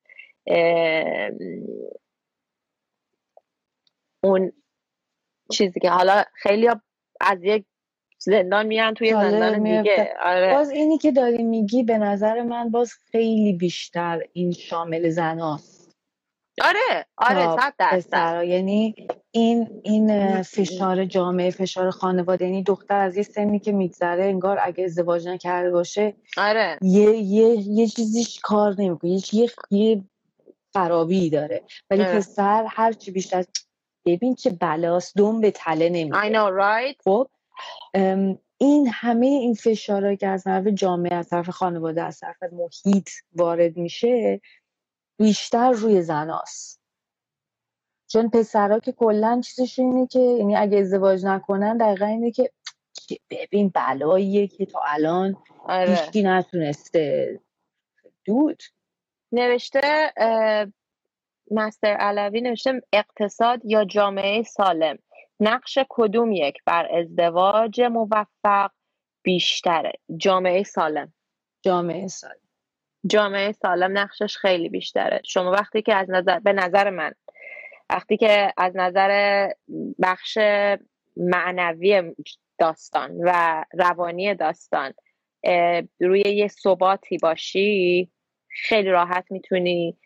[4.24, 4.52] اون
[5.52, 6.68] چیزی که حالا خیلی
[7.20, 7.64] از یک
[8.18, 10.14] زندان میان توی زندان دیگه.
[10.24, 10.54] آره.
[10.54, 15.82] باز اینی که داری میگی به نظر من باز خیلی بیشتر این شامل زناست
[16.62, 18.44] آره آره صد درصد.
[18.46, 18.94] یعنی
[19.30, 24.84] این این فشار جامعه فشار خانواده یعنی دختر از یه سنی که میگذره انگار اگه
[24.84, 26.78] ازدواج نکرده باشه آره.
[26.82, 29.10] یه یه یه چیزیش کار نمی‌کنه.
[29.32, 30.04] یه یه
[30.72, 31.62] خرابی داره.
[31.90, 32.04] ولی.
[32.04, 33.44] پسر هر چی بیشتر
[34.06, 36.20] ببین چه بلاست دوم به تله نمیده.
[36.20, 37.02] I know right?
[37.04, 37.28] خب
[38.58, 43.76] این همه این فشارهایی که از طرف جامعه از طرف خانواده از طرف محیط وارد
[43.76, 44.40] میشه
[45.18, 46.80] بیشتر روی زناست
[48.06, 52.50] چون پسرها که کلا چیزش اینه که یعنی اگه ازدواج نکنن دقیقا اینه که
[53.30, 55.94] ببین بلاییه که تا الان آره.
[55.94, 57.40] هیچکی نتونسته.
[58.24, 58.62] دود.
[59.32, 60.12] نوشته
[61.50, 64.98] مستر علوی نوشته اقتصاد یا جامعه سالم.
[65.40, 68.70] نقش کدوم یک؟ بر ازدواج موفق
[69.22, 69.92] بیشتره.
[70.16, 71.12] جامعه سالم.
[71.62, 72.40] جامعه سالم.
[73.06, 75.20] جامعه سالم نقشش خیلی بیشتره.
[75.24, 77.12] شما وقتی که از نظر به نظر من
[77.90, 79.48] وقتی که از نظر
[80.02, 80.38] بخش
[81.16, 82.14] معنوی
[82.58, 84.92] داستان و روانی داستان
[86.00, 88.10] روی یه ثباتی باشی
[88.52, 89.98] خیلی راحت می‌تونی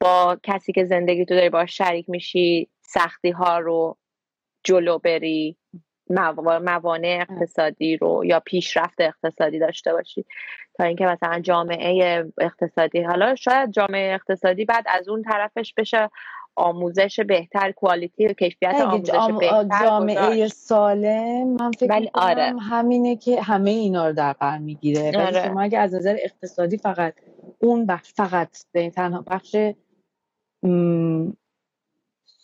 [0.00, 3.96] با کسی که زندگی تو داری باش شریک میشی سختی ها رو
[4.64, 5.56] جلو بری
[6.10, 10.24] موانع اقتصادی رو یا پیشرفت اقتصادی داشته باشی.
[10.74, 16.10] تا اینکه مثلا جامعه اقتصادی حالا شاید جامعه اقتصادی بعد از اون طرفش بشه
[16.56, 22.54] آموزش بهتر کوالیتی و کیفیت آموزش بهتر جامعه سالم من فکر آره.
[22.60, 25.44] همینه که همه اینا رو در بر می‌گیره ولی آره.
[25.44, 27.14] شما اگه از نظر اقتصادی فقط
[27.58, 28.56] اون بخش فقط
[28.94, 29.56] تنها بخش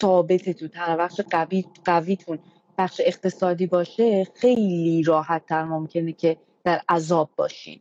[0.00, 2.38] ثابتتون تنها بخش قوی قویتون
[2.78, 7.80] بخش اقتصادی باشه خیلی راحت تر ممکنه که در عذاب باشین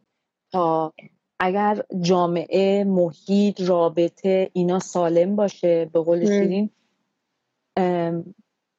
[0.51, 0.93] تا
[1.39, 6.69] اگر جامعه محیط رابطه اینا سالم باشه به قول شیرین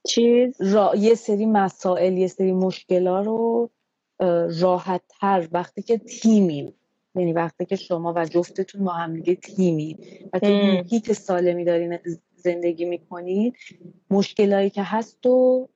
[0.07, 0.93] چیز را...
[0.97, 3.71] یه سری مسائل یه سری مشکلا رو
[4.61, 6.75] راحت تر وقتی که تیمیم.
[7.15, 9.99] یعنی وقتی که شما و جفتتون با هم دیگه تیمی
[10.33, 11.99] و تو محیط سالمی دارین
[12.35, 13.57] زندگی می‌کنید
[14.11, 15.69] مشکلایی که هست و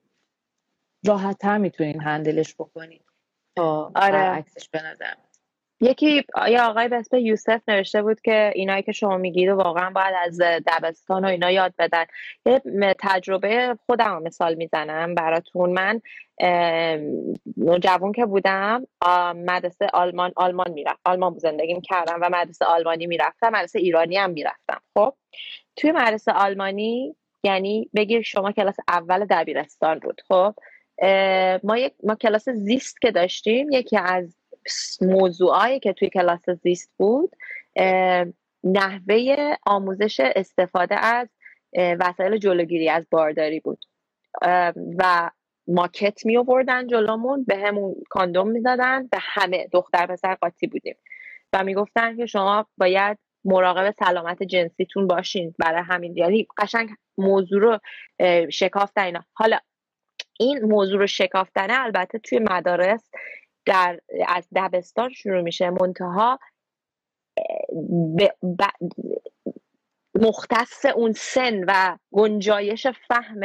[1.05, 3.01] راحت تر می‌تونین هندلش بکنید
[3.55, 4.17] تا آره.
[4.17, 5.13] عکسش به نظر
[5.85, 10.15] یکی یه آقای به اسم یوسف نوشته بود که اینایی که شما میگید واقعا باید
[10.25, 12.05] از دبستان و اینا یاد بدن.
[12.45, 12.61] یه
[12.99, 15.69] تجربه خودم مثال می‌زنم براتون.
[15.69, 16.01] من
[17.79, 18.87] جوون که بودم
[19.35, 20.99] مدرسه آلمان آلمان می‌رفت.
[21.05, 23.49] آلمان زندگی می‌کردم و مدرسه آلمانی می‌رفتم.
[23.49, 24.81] مدرسه ایرانی هم می‌رفتم.
[24.93, 25.13] خب
[25.75, 30.21] توی مدرسه آلمانی یعنی بگیر شما کلاس اول دبیرستان بود.
[30.27, 30.53] خب
[31.63, 34.37] ما یک ما کلاس زیست که داشتیم یکی از
[35.01, 37.35] موضوعایی که توی کلاس زیست بود
[38.63, 41.29] نحوه آموزش استفاده از
[41.77, 43.85] وسایل جلوگیری از بارداری بود.
[44.97, 45.29] و
[45.67, 50.95] ماکت می آوردن جلومون به همون کاندوم می‌دادن به همه دختر پسر قاطی بودیم.
[51.53, 56.17] و می‌گفتن که شما باید مراقب سلامت جنسیتون باشین برای همین.
[56.17, 57.79] یعنی قشنگ موضوع رو
[58.49, 59.23] شکافتن اینا.
[59.33, 59.57] حالا
[60.39, 63.09] این موضوع رو شکافتنه البته توی مدارس
[63.65, 65.69] در از دبستان شروع میشه.
[65.69, 66.39] منتها
[70.15, 73.39] مختص اون سن و گنجایش فهم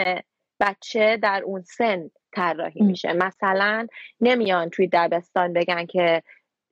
[0.60, 3.12] بچه در اون سن طراحی میشه.
[3.12, 3.86] مثلا
[4.20, 6.22] نمیان توی دبستان بگن که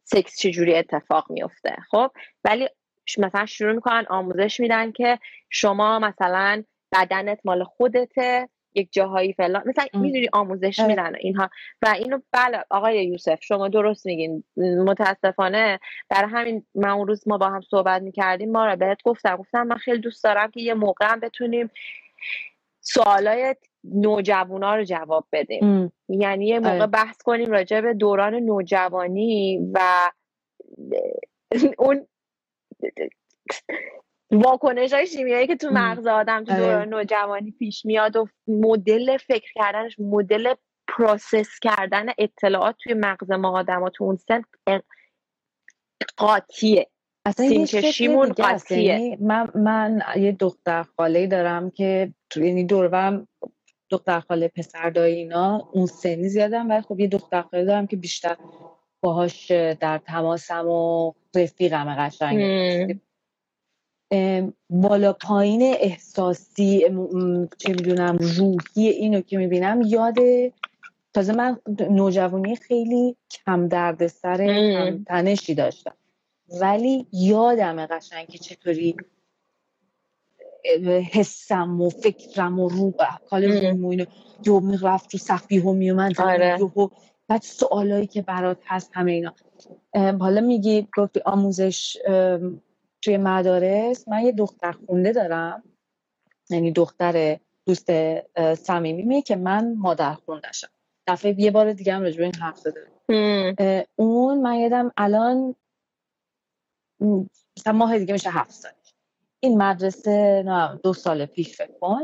[0.05, 2.11] سکس چجوری اتفاق میفته خب؟
[2.45, 2.69] ولی
[3.19, 5.19] مثلا شروع می‌کنن آموزش میدن که
[5.51, 9.63] شما مثلا بدنت مال خودته یک جاهایی فلان.
[9.67, 10.89] مثلا می‌دونی آموزش آره.
[10.89, 11.51] میدن اینها.
[11.83, 14.45] و اینو بله آقای یوسف شما درست میگین.
[14.57, 19.37] متاسفانه برای همین من اون روز ما با هم صحبت می‌کردیم ما را بهت گفتم
[19.37, 21.71] گفتم من خیلی دوست دارم که یه موقع هم بتونیم
[22.81, 23.55] سوالای
[23.85, 25.93] نوجوانا رو جواب بدیم.
[26.09, 26.87] یعنی یه موقع آره.
[26.87, 29.81] بحث کنیم راجع به دوران نوجوانی و
[31.79, 32.07] اون
[34.31, 36.85] واکنش های شیمیایی که تو مغز آدم تو دوران آره.
[36.85, 40.55] نوجوانی پیش میاد و مدل فکر کردنش مدل
[40.89, 44.43] پروسس کردن اطلاعات توی مغز ما آدم تو اون سن
[46.17, 46.87] قاطیه.
[47.27, 47.47] اصلا
[48.29, 48.83] قاطیه.
[48.83, 53.29] یعنی من, من یه دختر خاله دارم که تو یعنی دورم
[53.91, 57.97] دختر خاله پسر دایی اینا اون سنی زیادم ولی خب یه دختر خاله دارم که
[57.97, 58.37] بیشتر
[59.01, 63.01] باهاش در تماسم و رفیقم قشنگ.
[64.71, 66.81] بالا پایین احساسی
[67.59, 70.17] چه می‌دونم روحی اینو که می‌بینم یاد
[71.15, 71.59] تازه من
[71.91, 75.95] نوجوانی خیلی کم دردسر کم تنشی داشتم.
[76.61, 78.97] ولی یادم قشنگ که چطوری
[81.13, 82.95] حسم و فکرم و رو
[83.31, 84.05] کال روم و اینو
[84.47, 86.59] یو می‌رفت تو سخفی ها میومد آره.
[87.29, 89.35] بعد سوالایی که برات هست همه اینا.
[89.95, 91.97] حالا میگی گفتی آموزش
[93.03, 95.63] توی مدارس من یه دختر خونده دارم.
[96.51, 97.91] یعنی دختر دوست
[98.55, 100.69] صمیمیمه که من مادر خوندشم.
[101.07, 102.87] دفعه یه بار دیگه هم رجوع این حرف زده
[103.97, 105.55] اون من یادم الان
[107.59, 108.73] مثلا ماه دیگه میشه هفت سال.
[109.41, 110.45] این مدرسه
[110.83, 112.01] دو سال پیش فکر کن.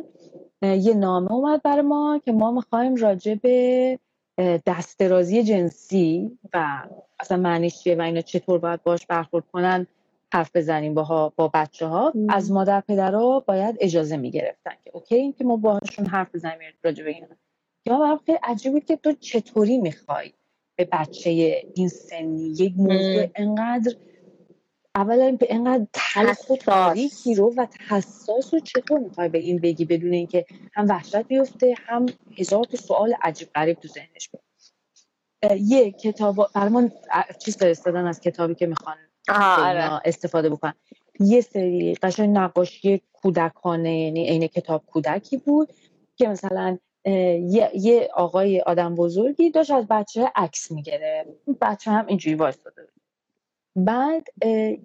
[0.63, 3.99] یه نامه اومد برای ما که ما می‌خوایم راجع به
[4.67, 6.83] دسترازی جنسی و
[7.21, 9.87] اصلا معنیش چیه و اینا چطور باید باش برخورد کنن.
[10.35, 15.33] حرف بزنیم با, با بچه ها از مادر پدرها باید اجازه می‌گرفتن که اوکی؟ این
[15.33, 17.27] که ما باهاشون حرف بزنیم راجع به اینا.
[17.87, 20.33] یا برام خیلی عجیبه که تو چطوری می‌خوای
[20.77, 21.31] به بچه
[21.75, 23.97] این سنی یک موضوع انقدر
[24.95, 29.85] اولا به اینقدر تلخ و تاریکی رو و حساس رو چطور می‌خوای به این بگی
[29.85, 32.07] بدون اینکه هم وحشت بیفته هم
[32.39, 36.93] هزار تا سوال عجیب غریب تو ذهنش بیفته یه کتاب برمان
[37.45, 38.97] چیز فرستادن از کتابی که می‌خوان
[39.29, 40.01] آره.
[40.05, 40.75] استفاده بکنن
[41.21, 45.73] یه سری قشنگ نقاشی کودکانه یعنی عین کتاب کودکی بود
[46.17, 51.27] که مثلا یه, یه آقای آدم بزرگی داشت از بچه عکس می‌گیره
[51.61, 52.91] بچه هم اینجوری وایستاده بود.
[53.77, 54.25] بعد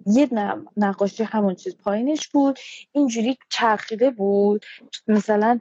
[0.06, 0.28] یه
[0.76, 2.58] نقاشی همون چیز پایینش بود.
[2.92, 4.64] اینجوری چرخیده بود.
[5.08, 5.60] مثلا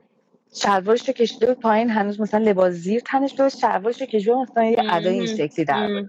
[0.53, 3.57] شلوارش رو کشیده بود پایین هنوز مثلا لباس زیر تنش داشت.
[3.57, 6.03] شلوارش رو کشیده مثلا یه ادای این شکلی در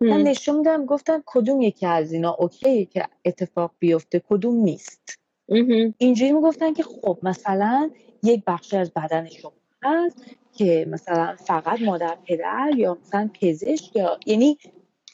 [0.00, 5.18] من نشون میدم گفتم کدوم یکی از اینا اوکیه که اتفاق بیفته کدوم نیست.
[5.98, 7.90] اینجوری می‌گفتن که خب مثلا
[8.22, 14.18] یک بخشی از بدن شما هست که مثلا فقط مادر پدر یا مثلا پزشک یا
[14.26, 14.58] یعنی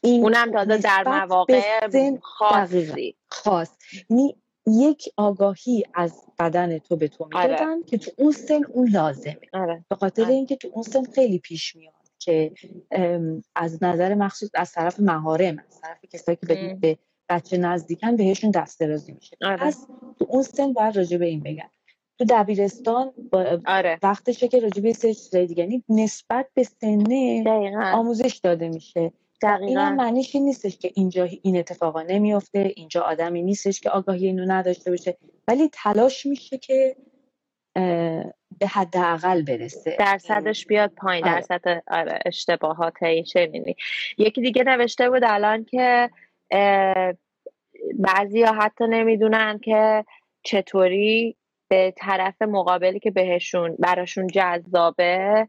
[0.03, 1.61] این اونم داده در مواقع
[2.23, 3.15] خاصی.
[3.29, 3.71] خاص.
[4.11, 7.83] یعنی یک آگاهی از بدن تو به تو می‌دادن آره.
[7.87, 9.41] که تو اون سن اون لازمه.
[9.53, 9.85] آره.
[9.89, 10.35] به خاطر آره.
[10.35, 11.95] اینکه تو اون سن خیلی پیش میاد.
[12.25, 12.53] که
[13.55, 16.99] از نظر مخصوص از طرف مهارم از طرف کسایی که به
[17.29, 19.37] بچه نزدیکن بهشون دست درازی میشه.
[19.43, 19.57] آره.
[19.57, 19.87] پس
[20.19, 21.69] تو اون سن باید راجع به این بگن
[22.19, 23.99] تو دبیرستان با آره.
[24.03, 27.45] وقتشه که راجع به سه دیگه یعنی نسبت به سنه
[27.95, 29.13] آموزش داده میشه.
[29.61, 34.27] این هم معنیش این نیستش که اینجا این اتفاقا نمیفته اینجا آدمی نیستش که آگاهی
[34.27, 35.17] اینو نداشته باشه.
[35.49, 36.97] ولی تلاش میشه که
[38.59, 39.97] به حداقل برسه.
[39.99, 41.35] درصدش بیاد پایین آره.
[41.35, 42.95] درصد آره اشتباهات
[43.27, 43.77] شنینی
[44.19, 46.11] یکی دیگه نوشته بود الان که
[47.95, 50.05] بعضی ها حتی نمی‌دونن که
[50.43, 51.37] چطوری
[51.69, 55.49] به طرف مقابلی که بهشون براشون جذابه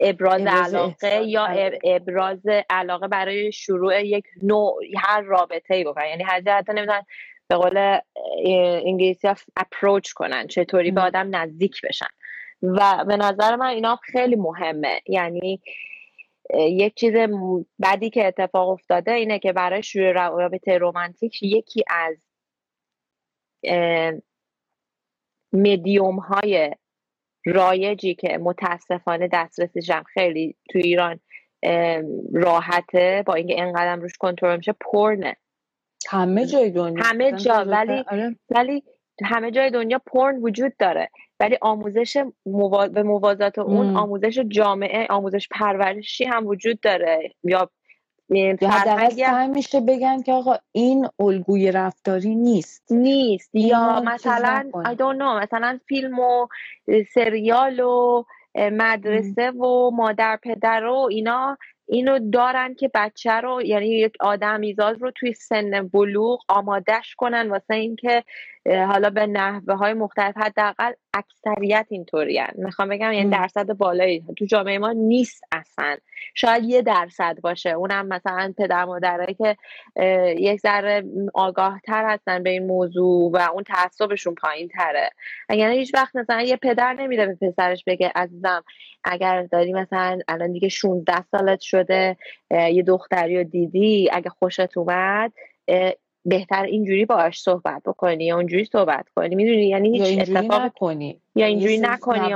[0.00, 1.46] ابراز, علاقه یا
[1.84, 7.02] ابراز علاقه برای شروع یک نوع هر رابطه ای بکنن یعنی حتی حتی نمی‌دونن
[7.48, 7.98] به قول
[8.86, 12.06] انگلیسی ها اپروچ کنن چطوری به آدم نزدیک بشن.
[12.62, 15.00] و به نظر من اینا خیلی مهمه.
[15.06, 15.60] یعنی
[16.54, 17.14] یک چیز
[17.82, 22.16] بدی که اتفاق افتاده اینه که برای شروع رابطه رومانتیک یکی از
[25.52, 26.70] مدیوم های
[27.46, 31.20] رایجی که متاسفانه دسترسیش هم خیلی تو ایران
[32.34, 35.36] راحته با اینکه اینقدر روش کنترل میشه پرنه
[36.08, 38.36] همه جای دنیا همه جا ولی آره.
[38.50, 38.82] ولی
[39.24, 41.10] همه جای دنیا پرن وجود داره.
[41.40, 42.16] ولی آموزش
[42.92, 47.34] به موازات اون آموزش جامعه آموزش پرورشی هم وجود داره.
[47.44, 47.70] یا
[48.28, 52.92] یا میشه بگن که آقا این الگوی رفتاری نیست.
[52.92, 53.54] نیست.
[53.54, 56.46] یا مثلا I don't know مثلا فیلم و
[57.14, 58.24] سریال و
[58.56, 65.02] مدرسه و مادر پدر و اینا اینو دارن که بچه رو یعنی یک آدم ایزاد
[65.02, 68.24] رو توی سن بلوغ آمادش کنن واسه اینکه
[68.70, 74.78] حالا به نحوه های مختلف حداقل اکثریت اینطوری می‌خوام بگم یعنی درصد بالایی تو جامعه
[74.78, 75.96] ما نیست اصلا.
[76.34, 77.70] شاید یه درصد باشه.
[77.70, 79.56] اونم مثلا پدر مادرایی که
[80.38, 81.04] یک ذره
[81.34, 85.10] آگاه تر هستن به این موضوع و اون تعصبشون پایین تره
[85.48, 88.64] اگر هیچ وقت مثلا یه پدر نمیده به پسرش بگه عزیزم
[89.04, 92.16] اگر داری مثلا الان دیگه 16 سالت شده
[92.50, 95.32] یه دختری رو دیدی اگه خوشت اومد
[96.28, 99.34] بهتر اینجوری باش صحبت بکنی یا اونجوری صحبت کنی.
[99.34, 101.20] می‌دونی؟ یعنی هیچ اتفاق نکنی.
[101.34, 102.34] یا اینجوری نکنی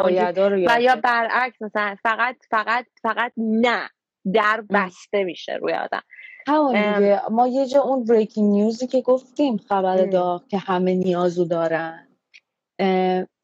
[0.68, 3.90] و یا برعکس مثلا فقط فقط فقط نه.
[4.32, 6.02] در بسته میشه روی آدم.
[6.46, 7.20] دیگه.
[7.30, 12.08] ما یه جا اون بریکینگ نیوزی که گفتیم خبر داغ که همه نیازو دارن.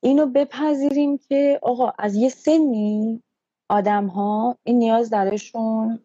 [0.00, 3.22] اینو بپذیریم که آقا از یه سنی
[3.68, 6.00] آدم ها این نیاز درشون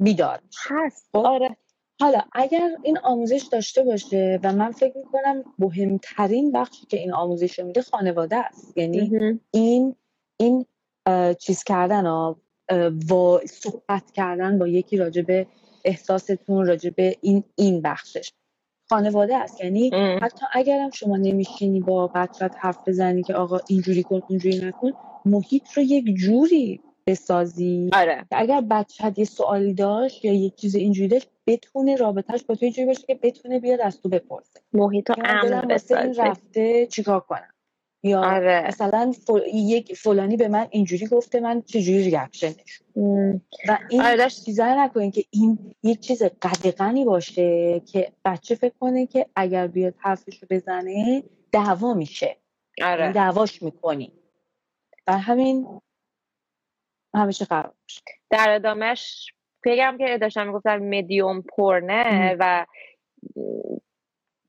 [0.00, 1.08] بیدار هست.
[1.12, 1.56] خب؟ آره.
[2.00, 7.58] حالا اگر این آموزش داشته باشه و من فکر می‌کنم مهمترین بخشی که این آموزش
[7.58, 8.78] رو میده خانواده است.
[8.78, 9.96] یعنی این
[10.36, 10.66] این
[11.38, 12.34] چیز کردن و
[13.46, 15.46] صحبت کردن با یکی راجبه
[15.84, 18.32] احساستون راجبه این این بخشش.
[18.88, 19.60] خانواده است.
[19.60, 19.90] یعنی
[20.22, 24.92] حتی اگرم شما نمیشینی با بچت حرف بزنی که آقا اینجوری کن اونجوری نکن
[25.24, 27.90] محیط رو یک جوری بسازی.
[27.92, 28.26] آره.
[28.30, 32.86] اگر بچه یه سوالی داشت یا یک چیز اینجوری داشت بتونه رابطهش با تو جوری
[32.86, 34.60] باشه که بتونه بیاد از تو بپرسه.
[34.72, 37.48] محیط امن بسازی رفته چیکار کنم؟
[38.02, 38.64] یا آره.
[38.68, 39.12] مثلا
[39.54, 42.52] یک فلانی به من اینجوری گفته من چجوری ریاکشن
[43.68, 49.06] و این آره چیزا نکنین که این یک چیز قدقنی باشه که بچه فکر کنه
[49.06, 52.36] که اگر بیاد حرفش رو بزنه دعوا میشه.
[52.82, 53.00] آره.
[53.00, 54.12] یعنی دعواش می‌کنی.
[55.06, 55.66] و همین
[57.14, 57.72] همیشه قرار
[58.30, 59.32] در ادامهش
[59.64, 62.66] بگم که داشتم می‌گفتم مدیوم پرنه و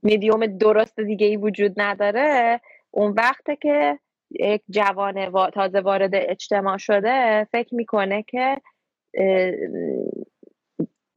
[0.03, 2.61] مدیوم درست دیگه ای وجود نداره.
[2.91, 3.99] اون وقته که
[4.32, 8.61] یک جوان تازه وارد اجتماع شده فکر می‌کنه که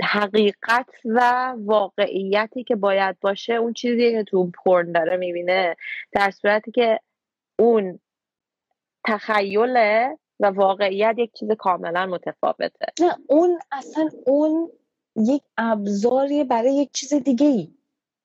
[0.03, 5.77] حقیقت و واقعیتی که باید باشه اون چیزی که تو پرن داره می‌بینه.
[6.13, 7.01] در صورتی که
[7.59, 8.01] اون
[9.07, 12.87] تخیله و واقعیت یک چیز کاملا متفاوته.
[13.01, 14.71] نه اون اصلا اون
[15.17, 17.69] یک ابزاری برای یک چیز دیگه ای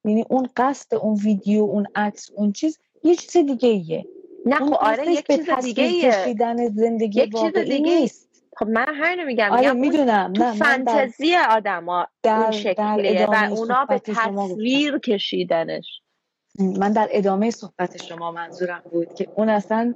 [0.05, 4.05] یعنی اون قصد اون ویدیو اون عکس اون چیز یه چیز دیگه ایه
[4.45, 8.29] نه خب آره یک چیز دیگه ایه کشیدن زندگی یک چیز دیگه نیست.
[8.57, 10.33] خب من همینو میگم آره می‌دونم.
[10.33, 16.01] تو فانتزی آدما اون شکلیه و اونا به تصویر کشیدنش.
[16.59, 19.93] من در ادامه صحبت شما منظورم بود که اون اصلا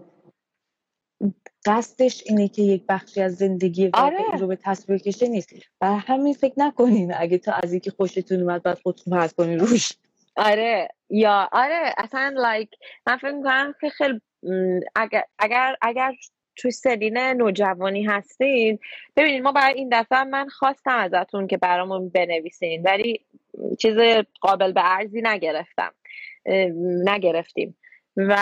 [1.66, 4.38] قصدش اینه که یک بخشی از زندگی آره.
[4.40, 5.54] رو به تصویر کشه نیست.
[5.82, 9.92] و همین فکر نکنین اگه تا از اینکه خوشتون اومد بعد خودتون پس کنین روش.
[10.36, 10.90] آره.
[11.10, 12.70] یا آره اصلا لایک
[13.08, 14.22] من فکر می‌کنم که خیلی
[14.96, 16.14] اگر اگر اگر
[16.56, 18.80] توی سنین نوجوانی هستین
[19.16, 23.26] ببینید ما برای این دفعه من خواستم ازتون که برامون بنویسین ولی
[23.80, 23.96] چیز
[24.42, 25.92] قابل به ارزی نگرفتم
[27.06, 27.78] نگرفتیم.
[28.18, 28.36] و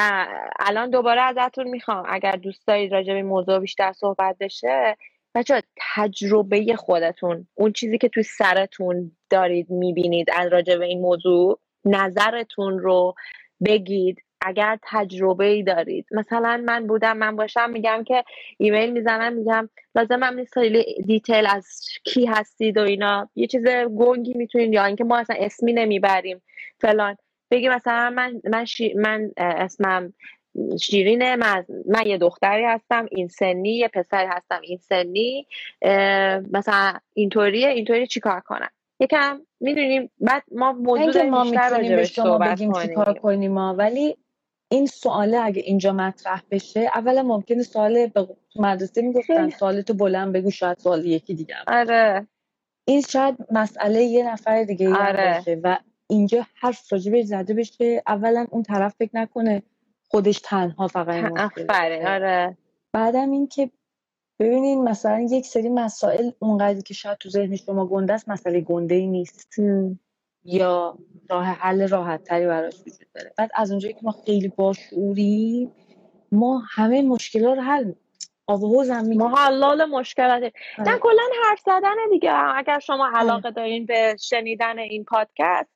[0.59, 2.05] الان دوباره ازتون می‌خوام.
[2.09, 4.97] اگر دوست دارید راجع به موضوع بیشتر صحبت بشه
[5.35, 5.63] بچه
[5.95, 12.79] تجربه خودتون اون چیزی که توی سرتون دارید می‌بینید از راجع به این موضوع نظرتون
[12.79, 13.15] رو
[13.65, 14.21] بگید.
[14.41, 18.23] اگر تجربه ای دارید مثلا من بودم من باشم میگم که
[18.57, 21.67] ایمیل می‌زنم میگم لازم هم نیست خیلی دیتیل از
[22.03, 23.29] کی هستید و اینا.
[23.35, 23.67] یه چیز
[23.97, 26.41] گنگی می‌تونید یا اینکه ما اصلا اسمی نمی‌بریم
[26.81, 27.17] فلان.
[27.51, 28.65] بگی مثلا من من,
[28.95, 30.13] من اسمم
[30.81, 35.47] شیرینه من, من یه دختری هستم این سنی یه پسری هستم این سنی
[36.51, 38.69] مثلا اینطوریه اینطوری چیکار کنم؟
[38.99, 43.51] یکم می‌دونیم بعد ما موضوع ما می‌تونیم به شما بگیم چیکار کنیم.
[43.51, 44.17] ما ولی
[44.71, 50.51] این سواله اگه اینجا مطرح بشه اولا ممکنه سوال به مدرسه می‌گفتن سوالتو بلند بگو
[50.51, 52.27] شاید سوال یکی دیگه آره.
[52.87, 55.37] این شاید مسئله یه نفر دیگه آره.
[55.37, 55.77] باشه و
[56.07, 59.63] اینجا حرف راجبش زده بشه اولا اون طرف فکر نکنه
[60.07, 62.57] خودش تنها فقط این آره.
[62.93, 63.71] بعدم این که
[64.39, 68.95] ببینین مثلا یک سری مسائل اونقدر که شاید تو ذهن شما گنده است مسئله گنده
[68.95, 69.55] ای نیست
[70.43, 70.97] یا
[71.29, 73.33] راه حل راحت تری براش وجود داره.
[73.37, 75.71] بعد از اونجایی که ما خیلی باشعوری
[76.31, 77.91] ما همه مشکلات رو حل
[78.47, 80.51] آوهوز هم ما حلال مشکلات نه
[80.91, 80.99] آره.
[80.99, 82.31] کلا حرف زدن دیگه.
[82.33, 83.17] اگر شما آره.
[83.17, 85.74] علاقه دارین به شنیدن این پادکست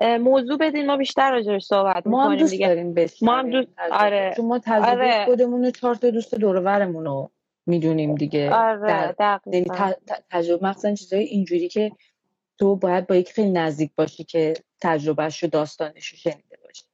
[0.00, 4.32] موضوع بدین ما بیشتر راجعش صحبت ما هم دوست داریم ما هم دوست آره.
[4.36, 5.24] چون ما تجربه آره.
[5.24, 7.30] خودمون رو چهار تا دوست دور رو
[7.66, 8.50] می‌دونیم دیگه.
[8.50, 9.14] آره
[9.46, 9.66] یعنی
[10.30, 11.92] تجربه مثلا چیزای اینجوری که
[12.58, 16.84] تو باید با یک خیلی نزدیک باشی که تجربهش و داستانش رو شنیده باشی.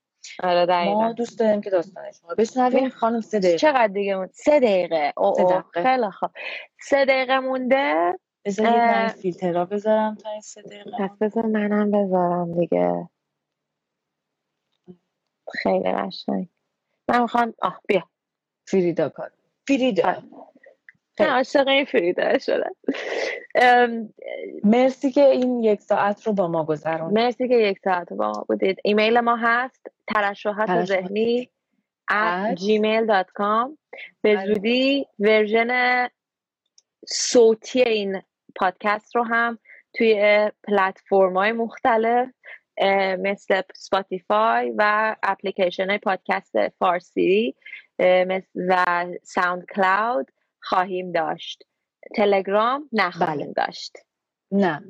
[0.42, 1.00] آره دقیقا.
[1.00, 2.88] ما دوست داریم که داستانش رو بشنویم.
[2.88, 3.58] خانم سه دقیقه.
[3.58, 5.12] چقدر دیگه مونده سه دقیقه.
[5.16, 5.82] او سه دقیقه.
[5.82, 6.30] خیلی خوب.
[6.80, 8.18] سه دقیقه مونده.
[8.46, 13.08] بذارید من فیلترها بذارم تا این سه دقیقه پس بذار منم بذارم دیگه.
[15.62, 16.48] خیلی قشنگ.
[17.08, 18.10] من می‌خوام آه بیا.
[18.68, 19.30] فریدا کار.
[19.68, 20.22] فریدا.
[21.20, 22.70] نه عاشق این فریدا شدن
[24.64, 28.32] مرسی که این یک ساعت رو با ما گذرون مرسی که یک ساعت رو با
[28.32, 28.78] ما بودید.
[28.84, 29.86] ایمیل ما هست.
[30.14, 31.50] ترشحات ذهنی
[32.12, 33.76] at gmail.com
[34.22, 34.46] به بله.
[34.54, 36.08] زودی version
[37.08, 38.22] صوتی این
[38.56, 39.58] پادکست رو هم
[39.94, 42.28] توی پلتفرم های مختلف
[43.18, 47.54] مثل Spotify و اپلیکیشن های پادکست فارسی
[48.54, 50.30] و SoundCloud
[50.62, 51.62] خواهیم داشت.
[52.14, 53.66] تلگرام نخواهیم بله.
[53.66, 53.96] داشت.
[54.52, 54.82] نه.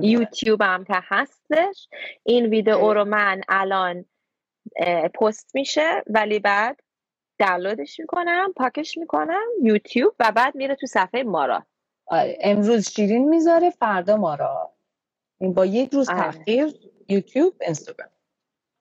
[0.00, 1.88] یوتیوب هم که هستش.
[2.22, 4.04] این ویدئو رو من الان
[5.14, 6.80] پست میشه ولی بعد
[7.38, 11.54] دانلودش می‌کنم پاکش می‌کنم یوتیوب و بعد میره تو صفحه مارا.
[11.56, 11.73] آره
[12.40, 14.70] امروز شیرین می‌ذاره فردا مارا
[15.40, 16.72] این با یک روز آره.
[17.08, 18.10] یوتیوب اینستاگرام.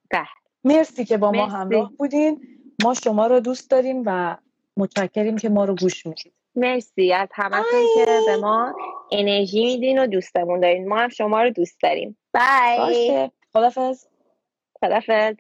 [0.10, 0.28] ده
[0.64, 2.48] مرسی که با ما همراه بودین.
[2.84, 4.38] ما شما رو دوست داریم و
[4.78, 6.34] متشکریم که ما رو گوش می‌دید.
[6.56, 7.14] مرسی.
[7.14, 8.76] از همتون که به ما
[9.12, 10.88] انرژی میدین و دوستمون دارین.
[10.88, 12.18] ما هم شما رو دوست داریم.
[12.34, 13.30] بای!
[13.54, 14.08] خدافز
[14.82, 15.36] خدافز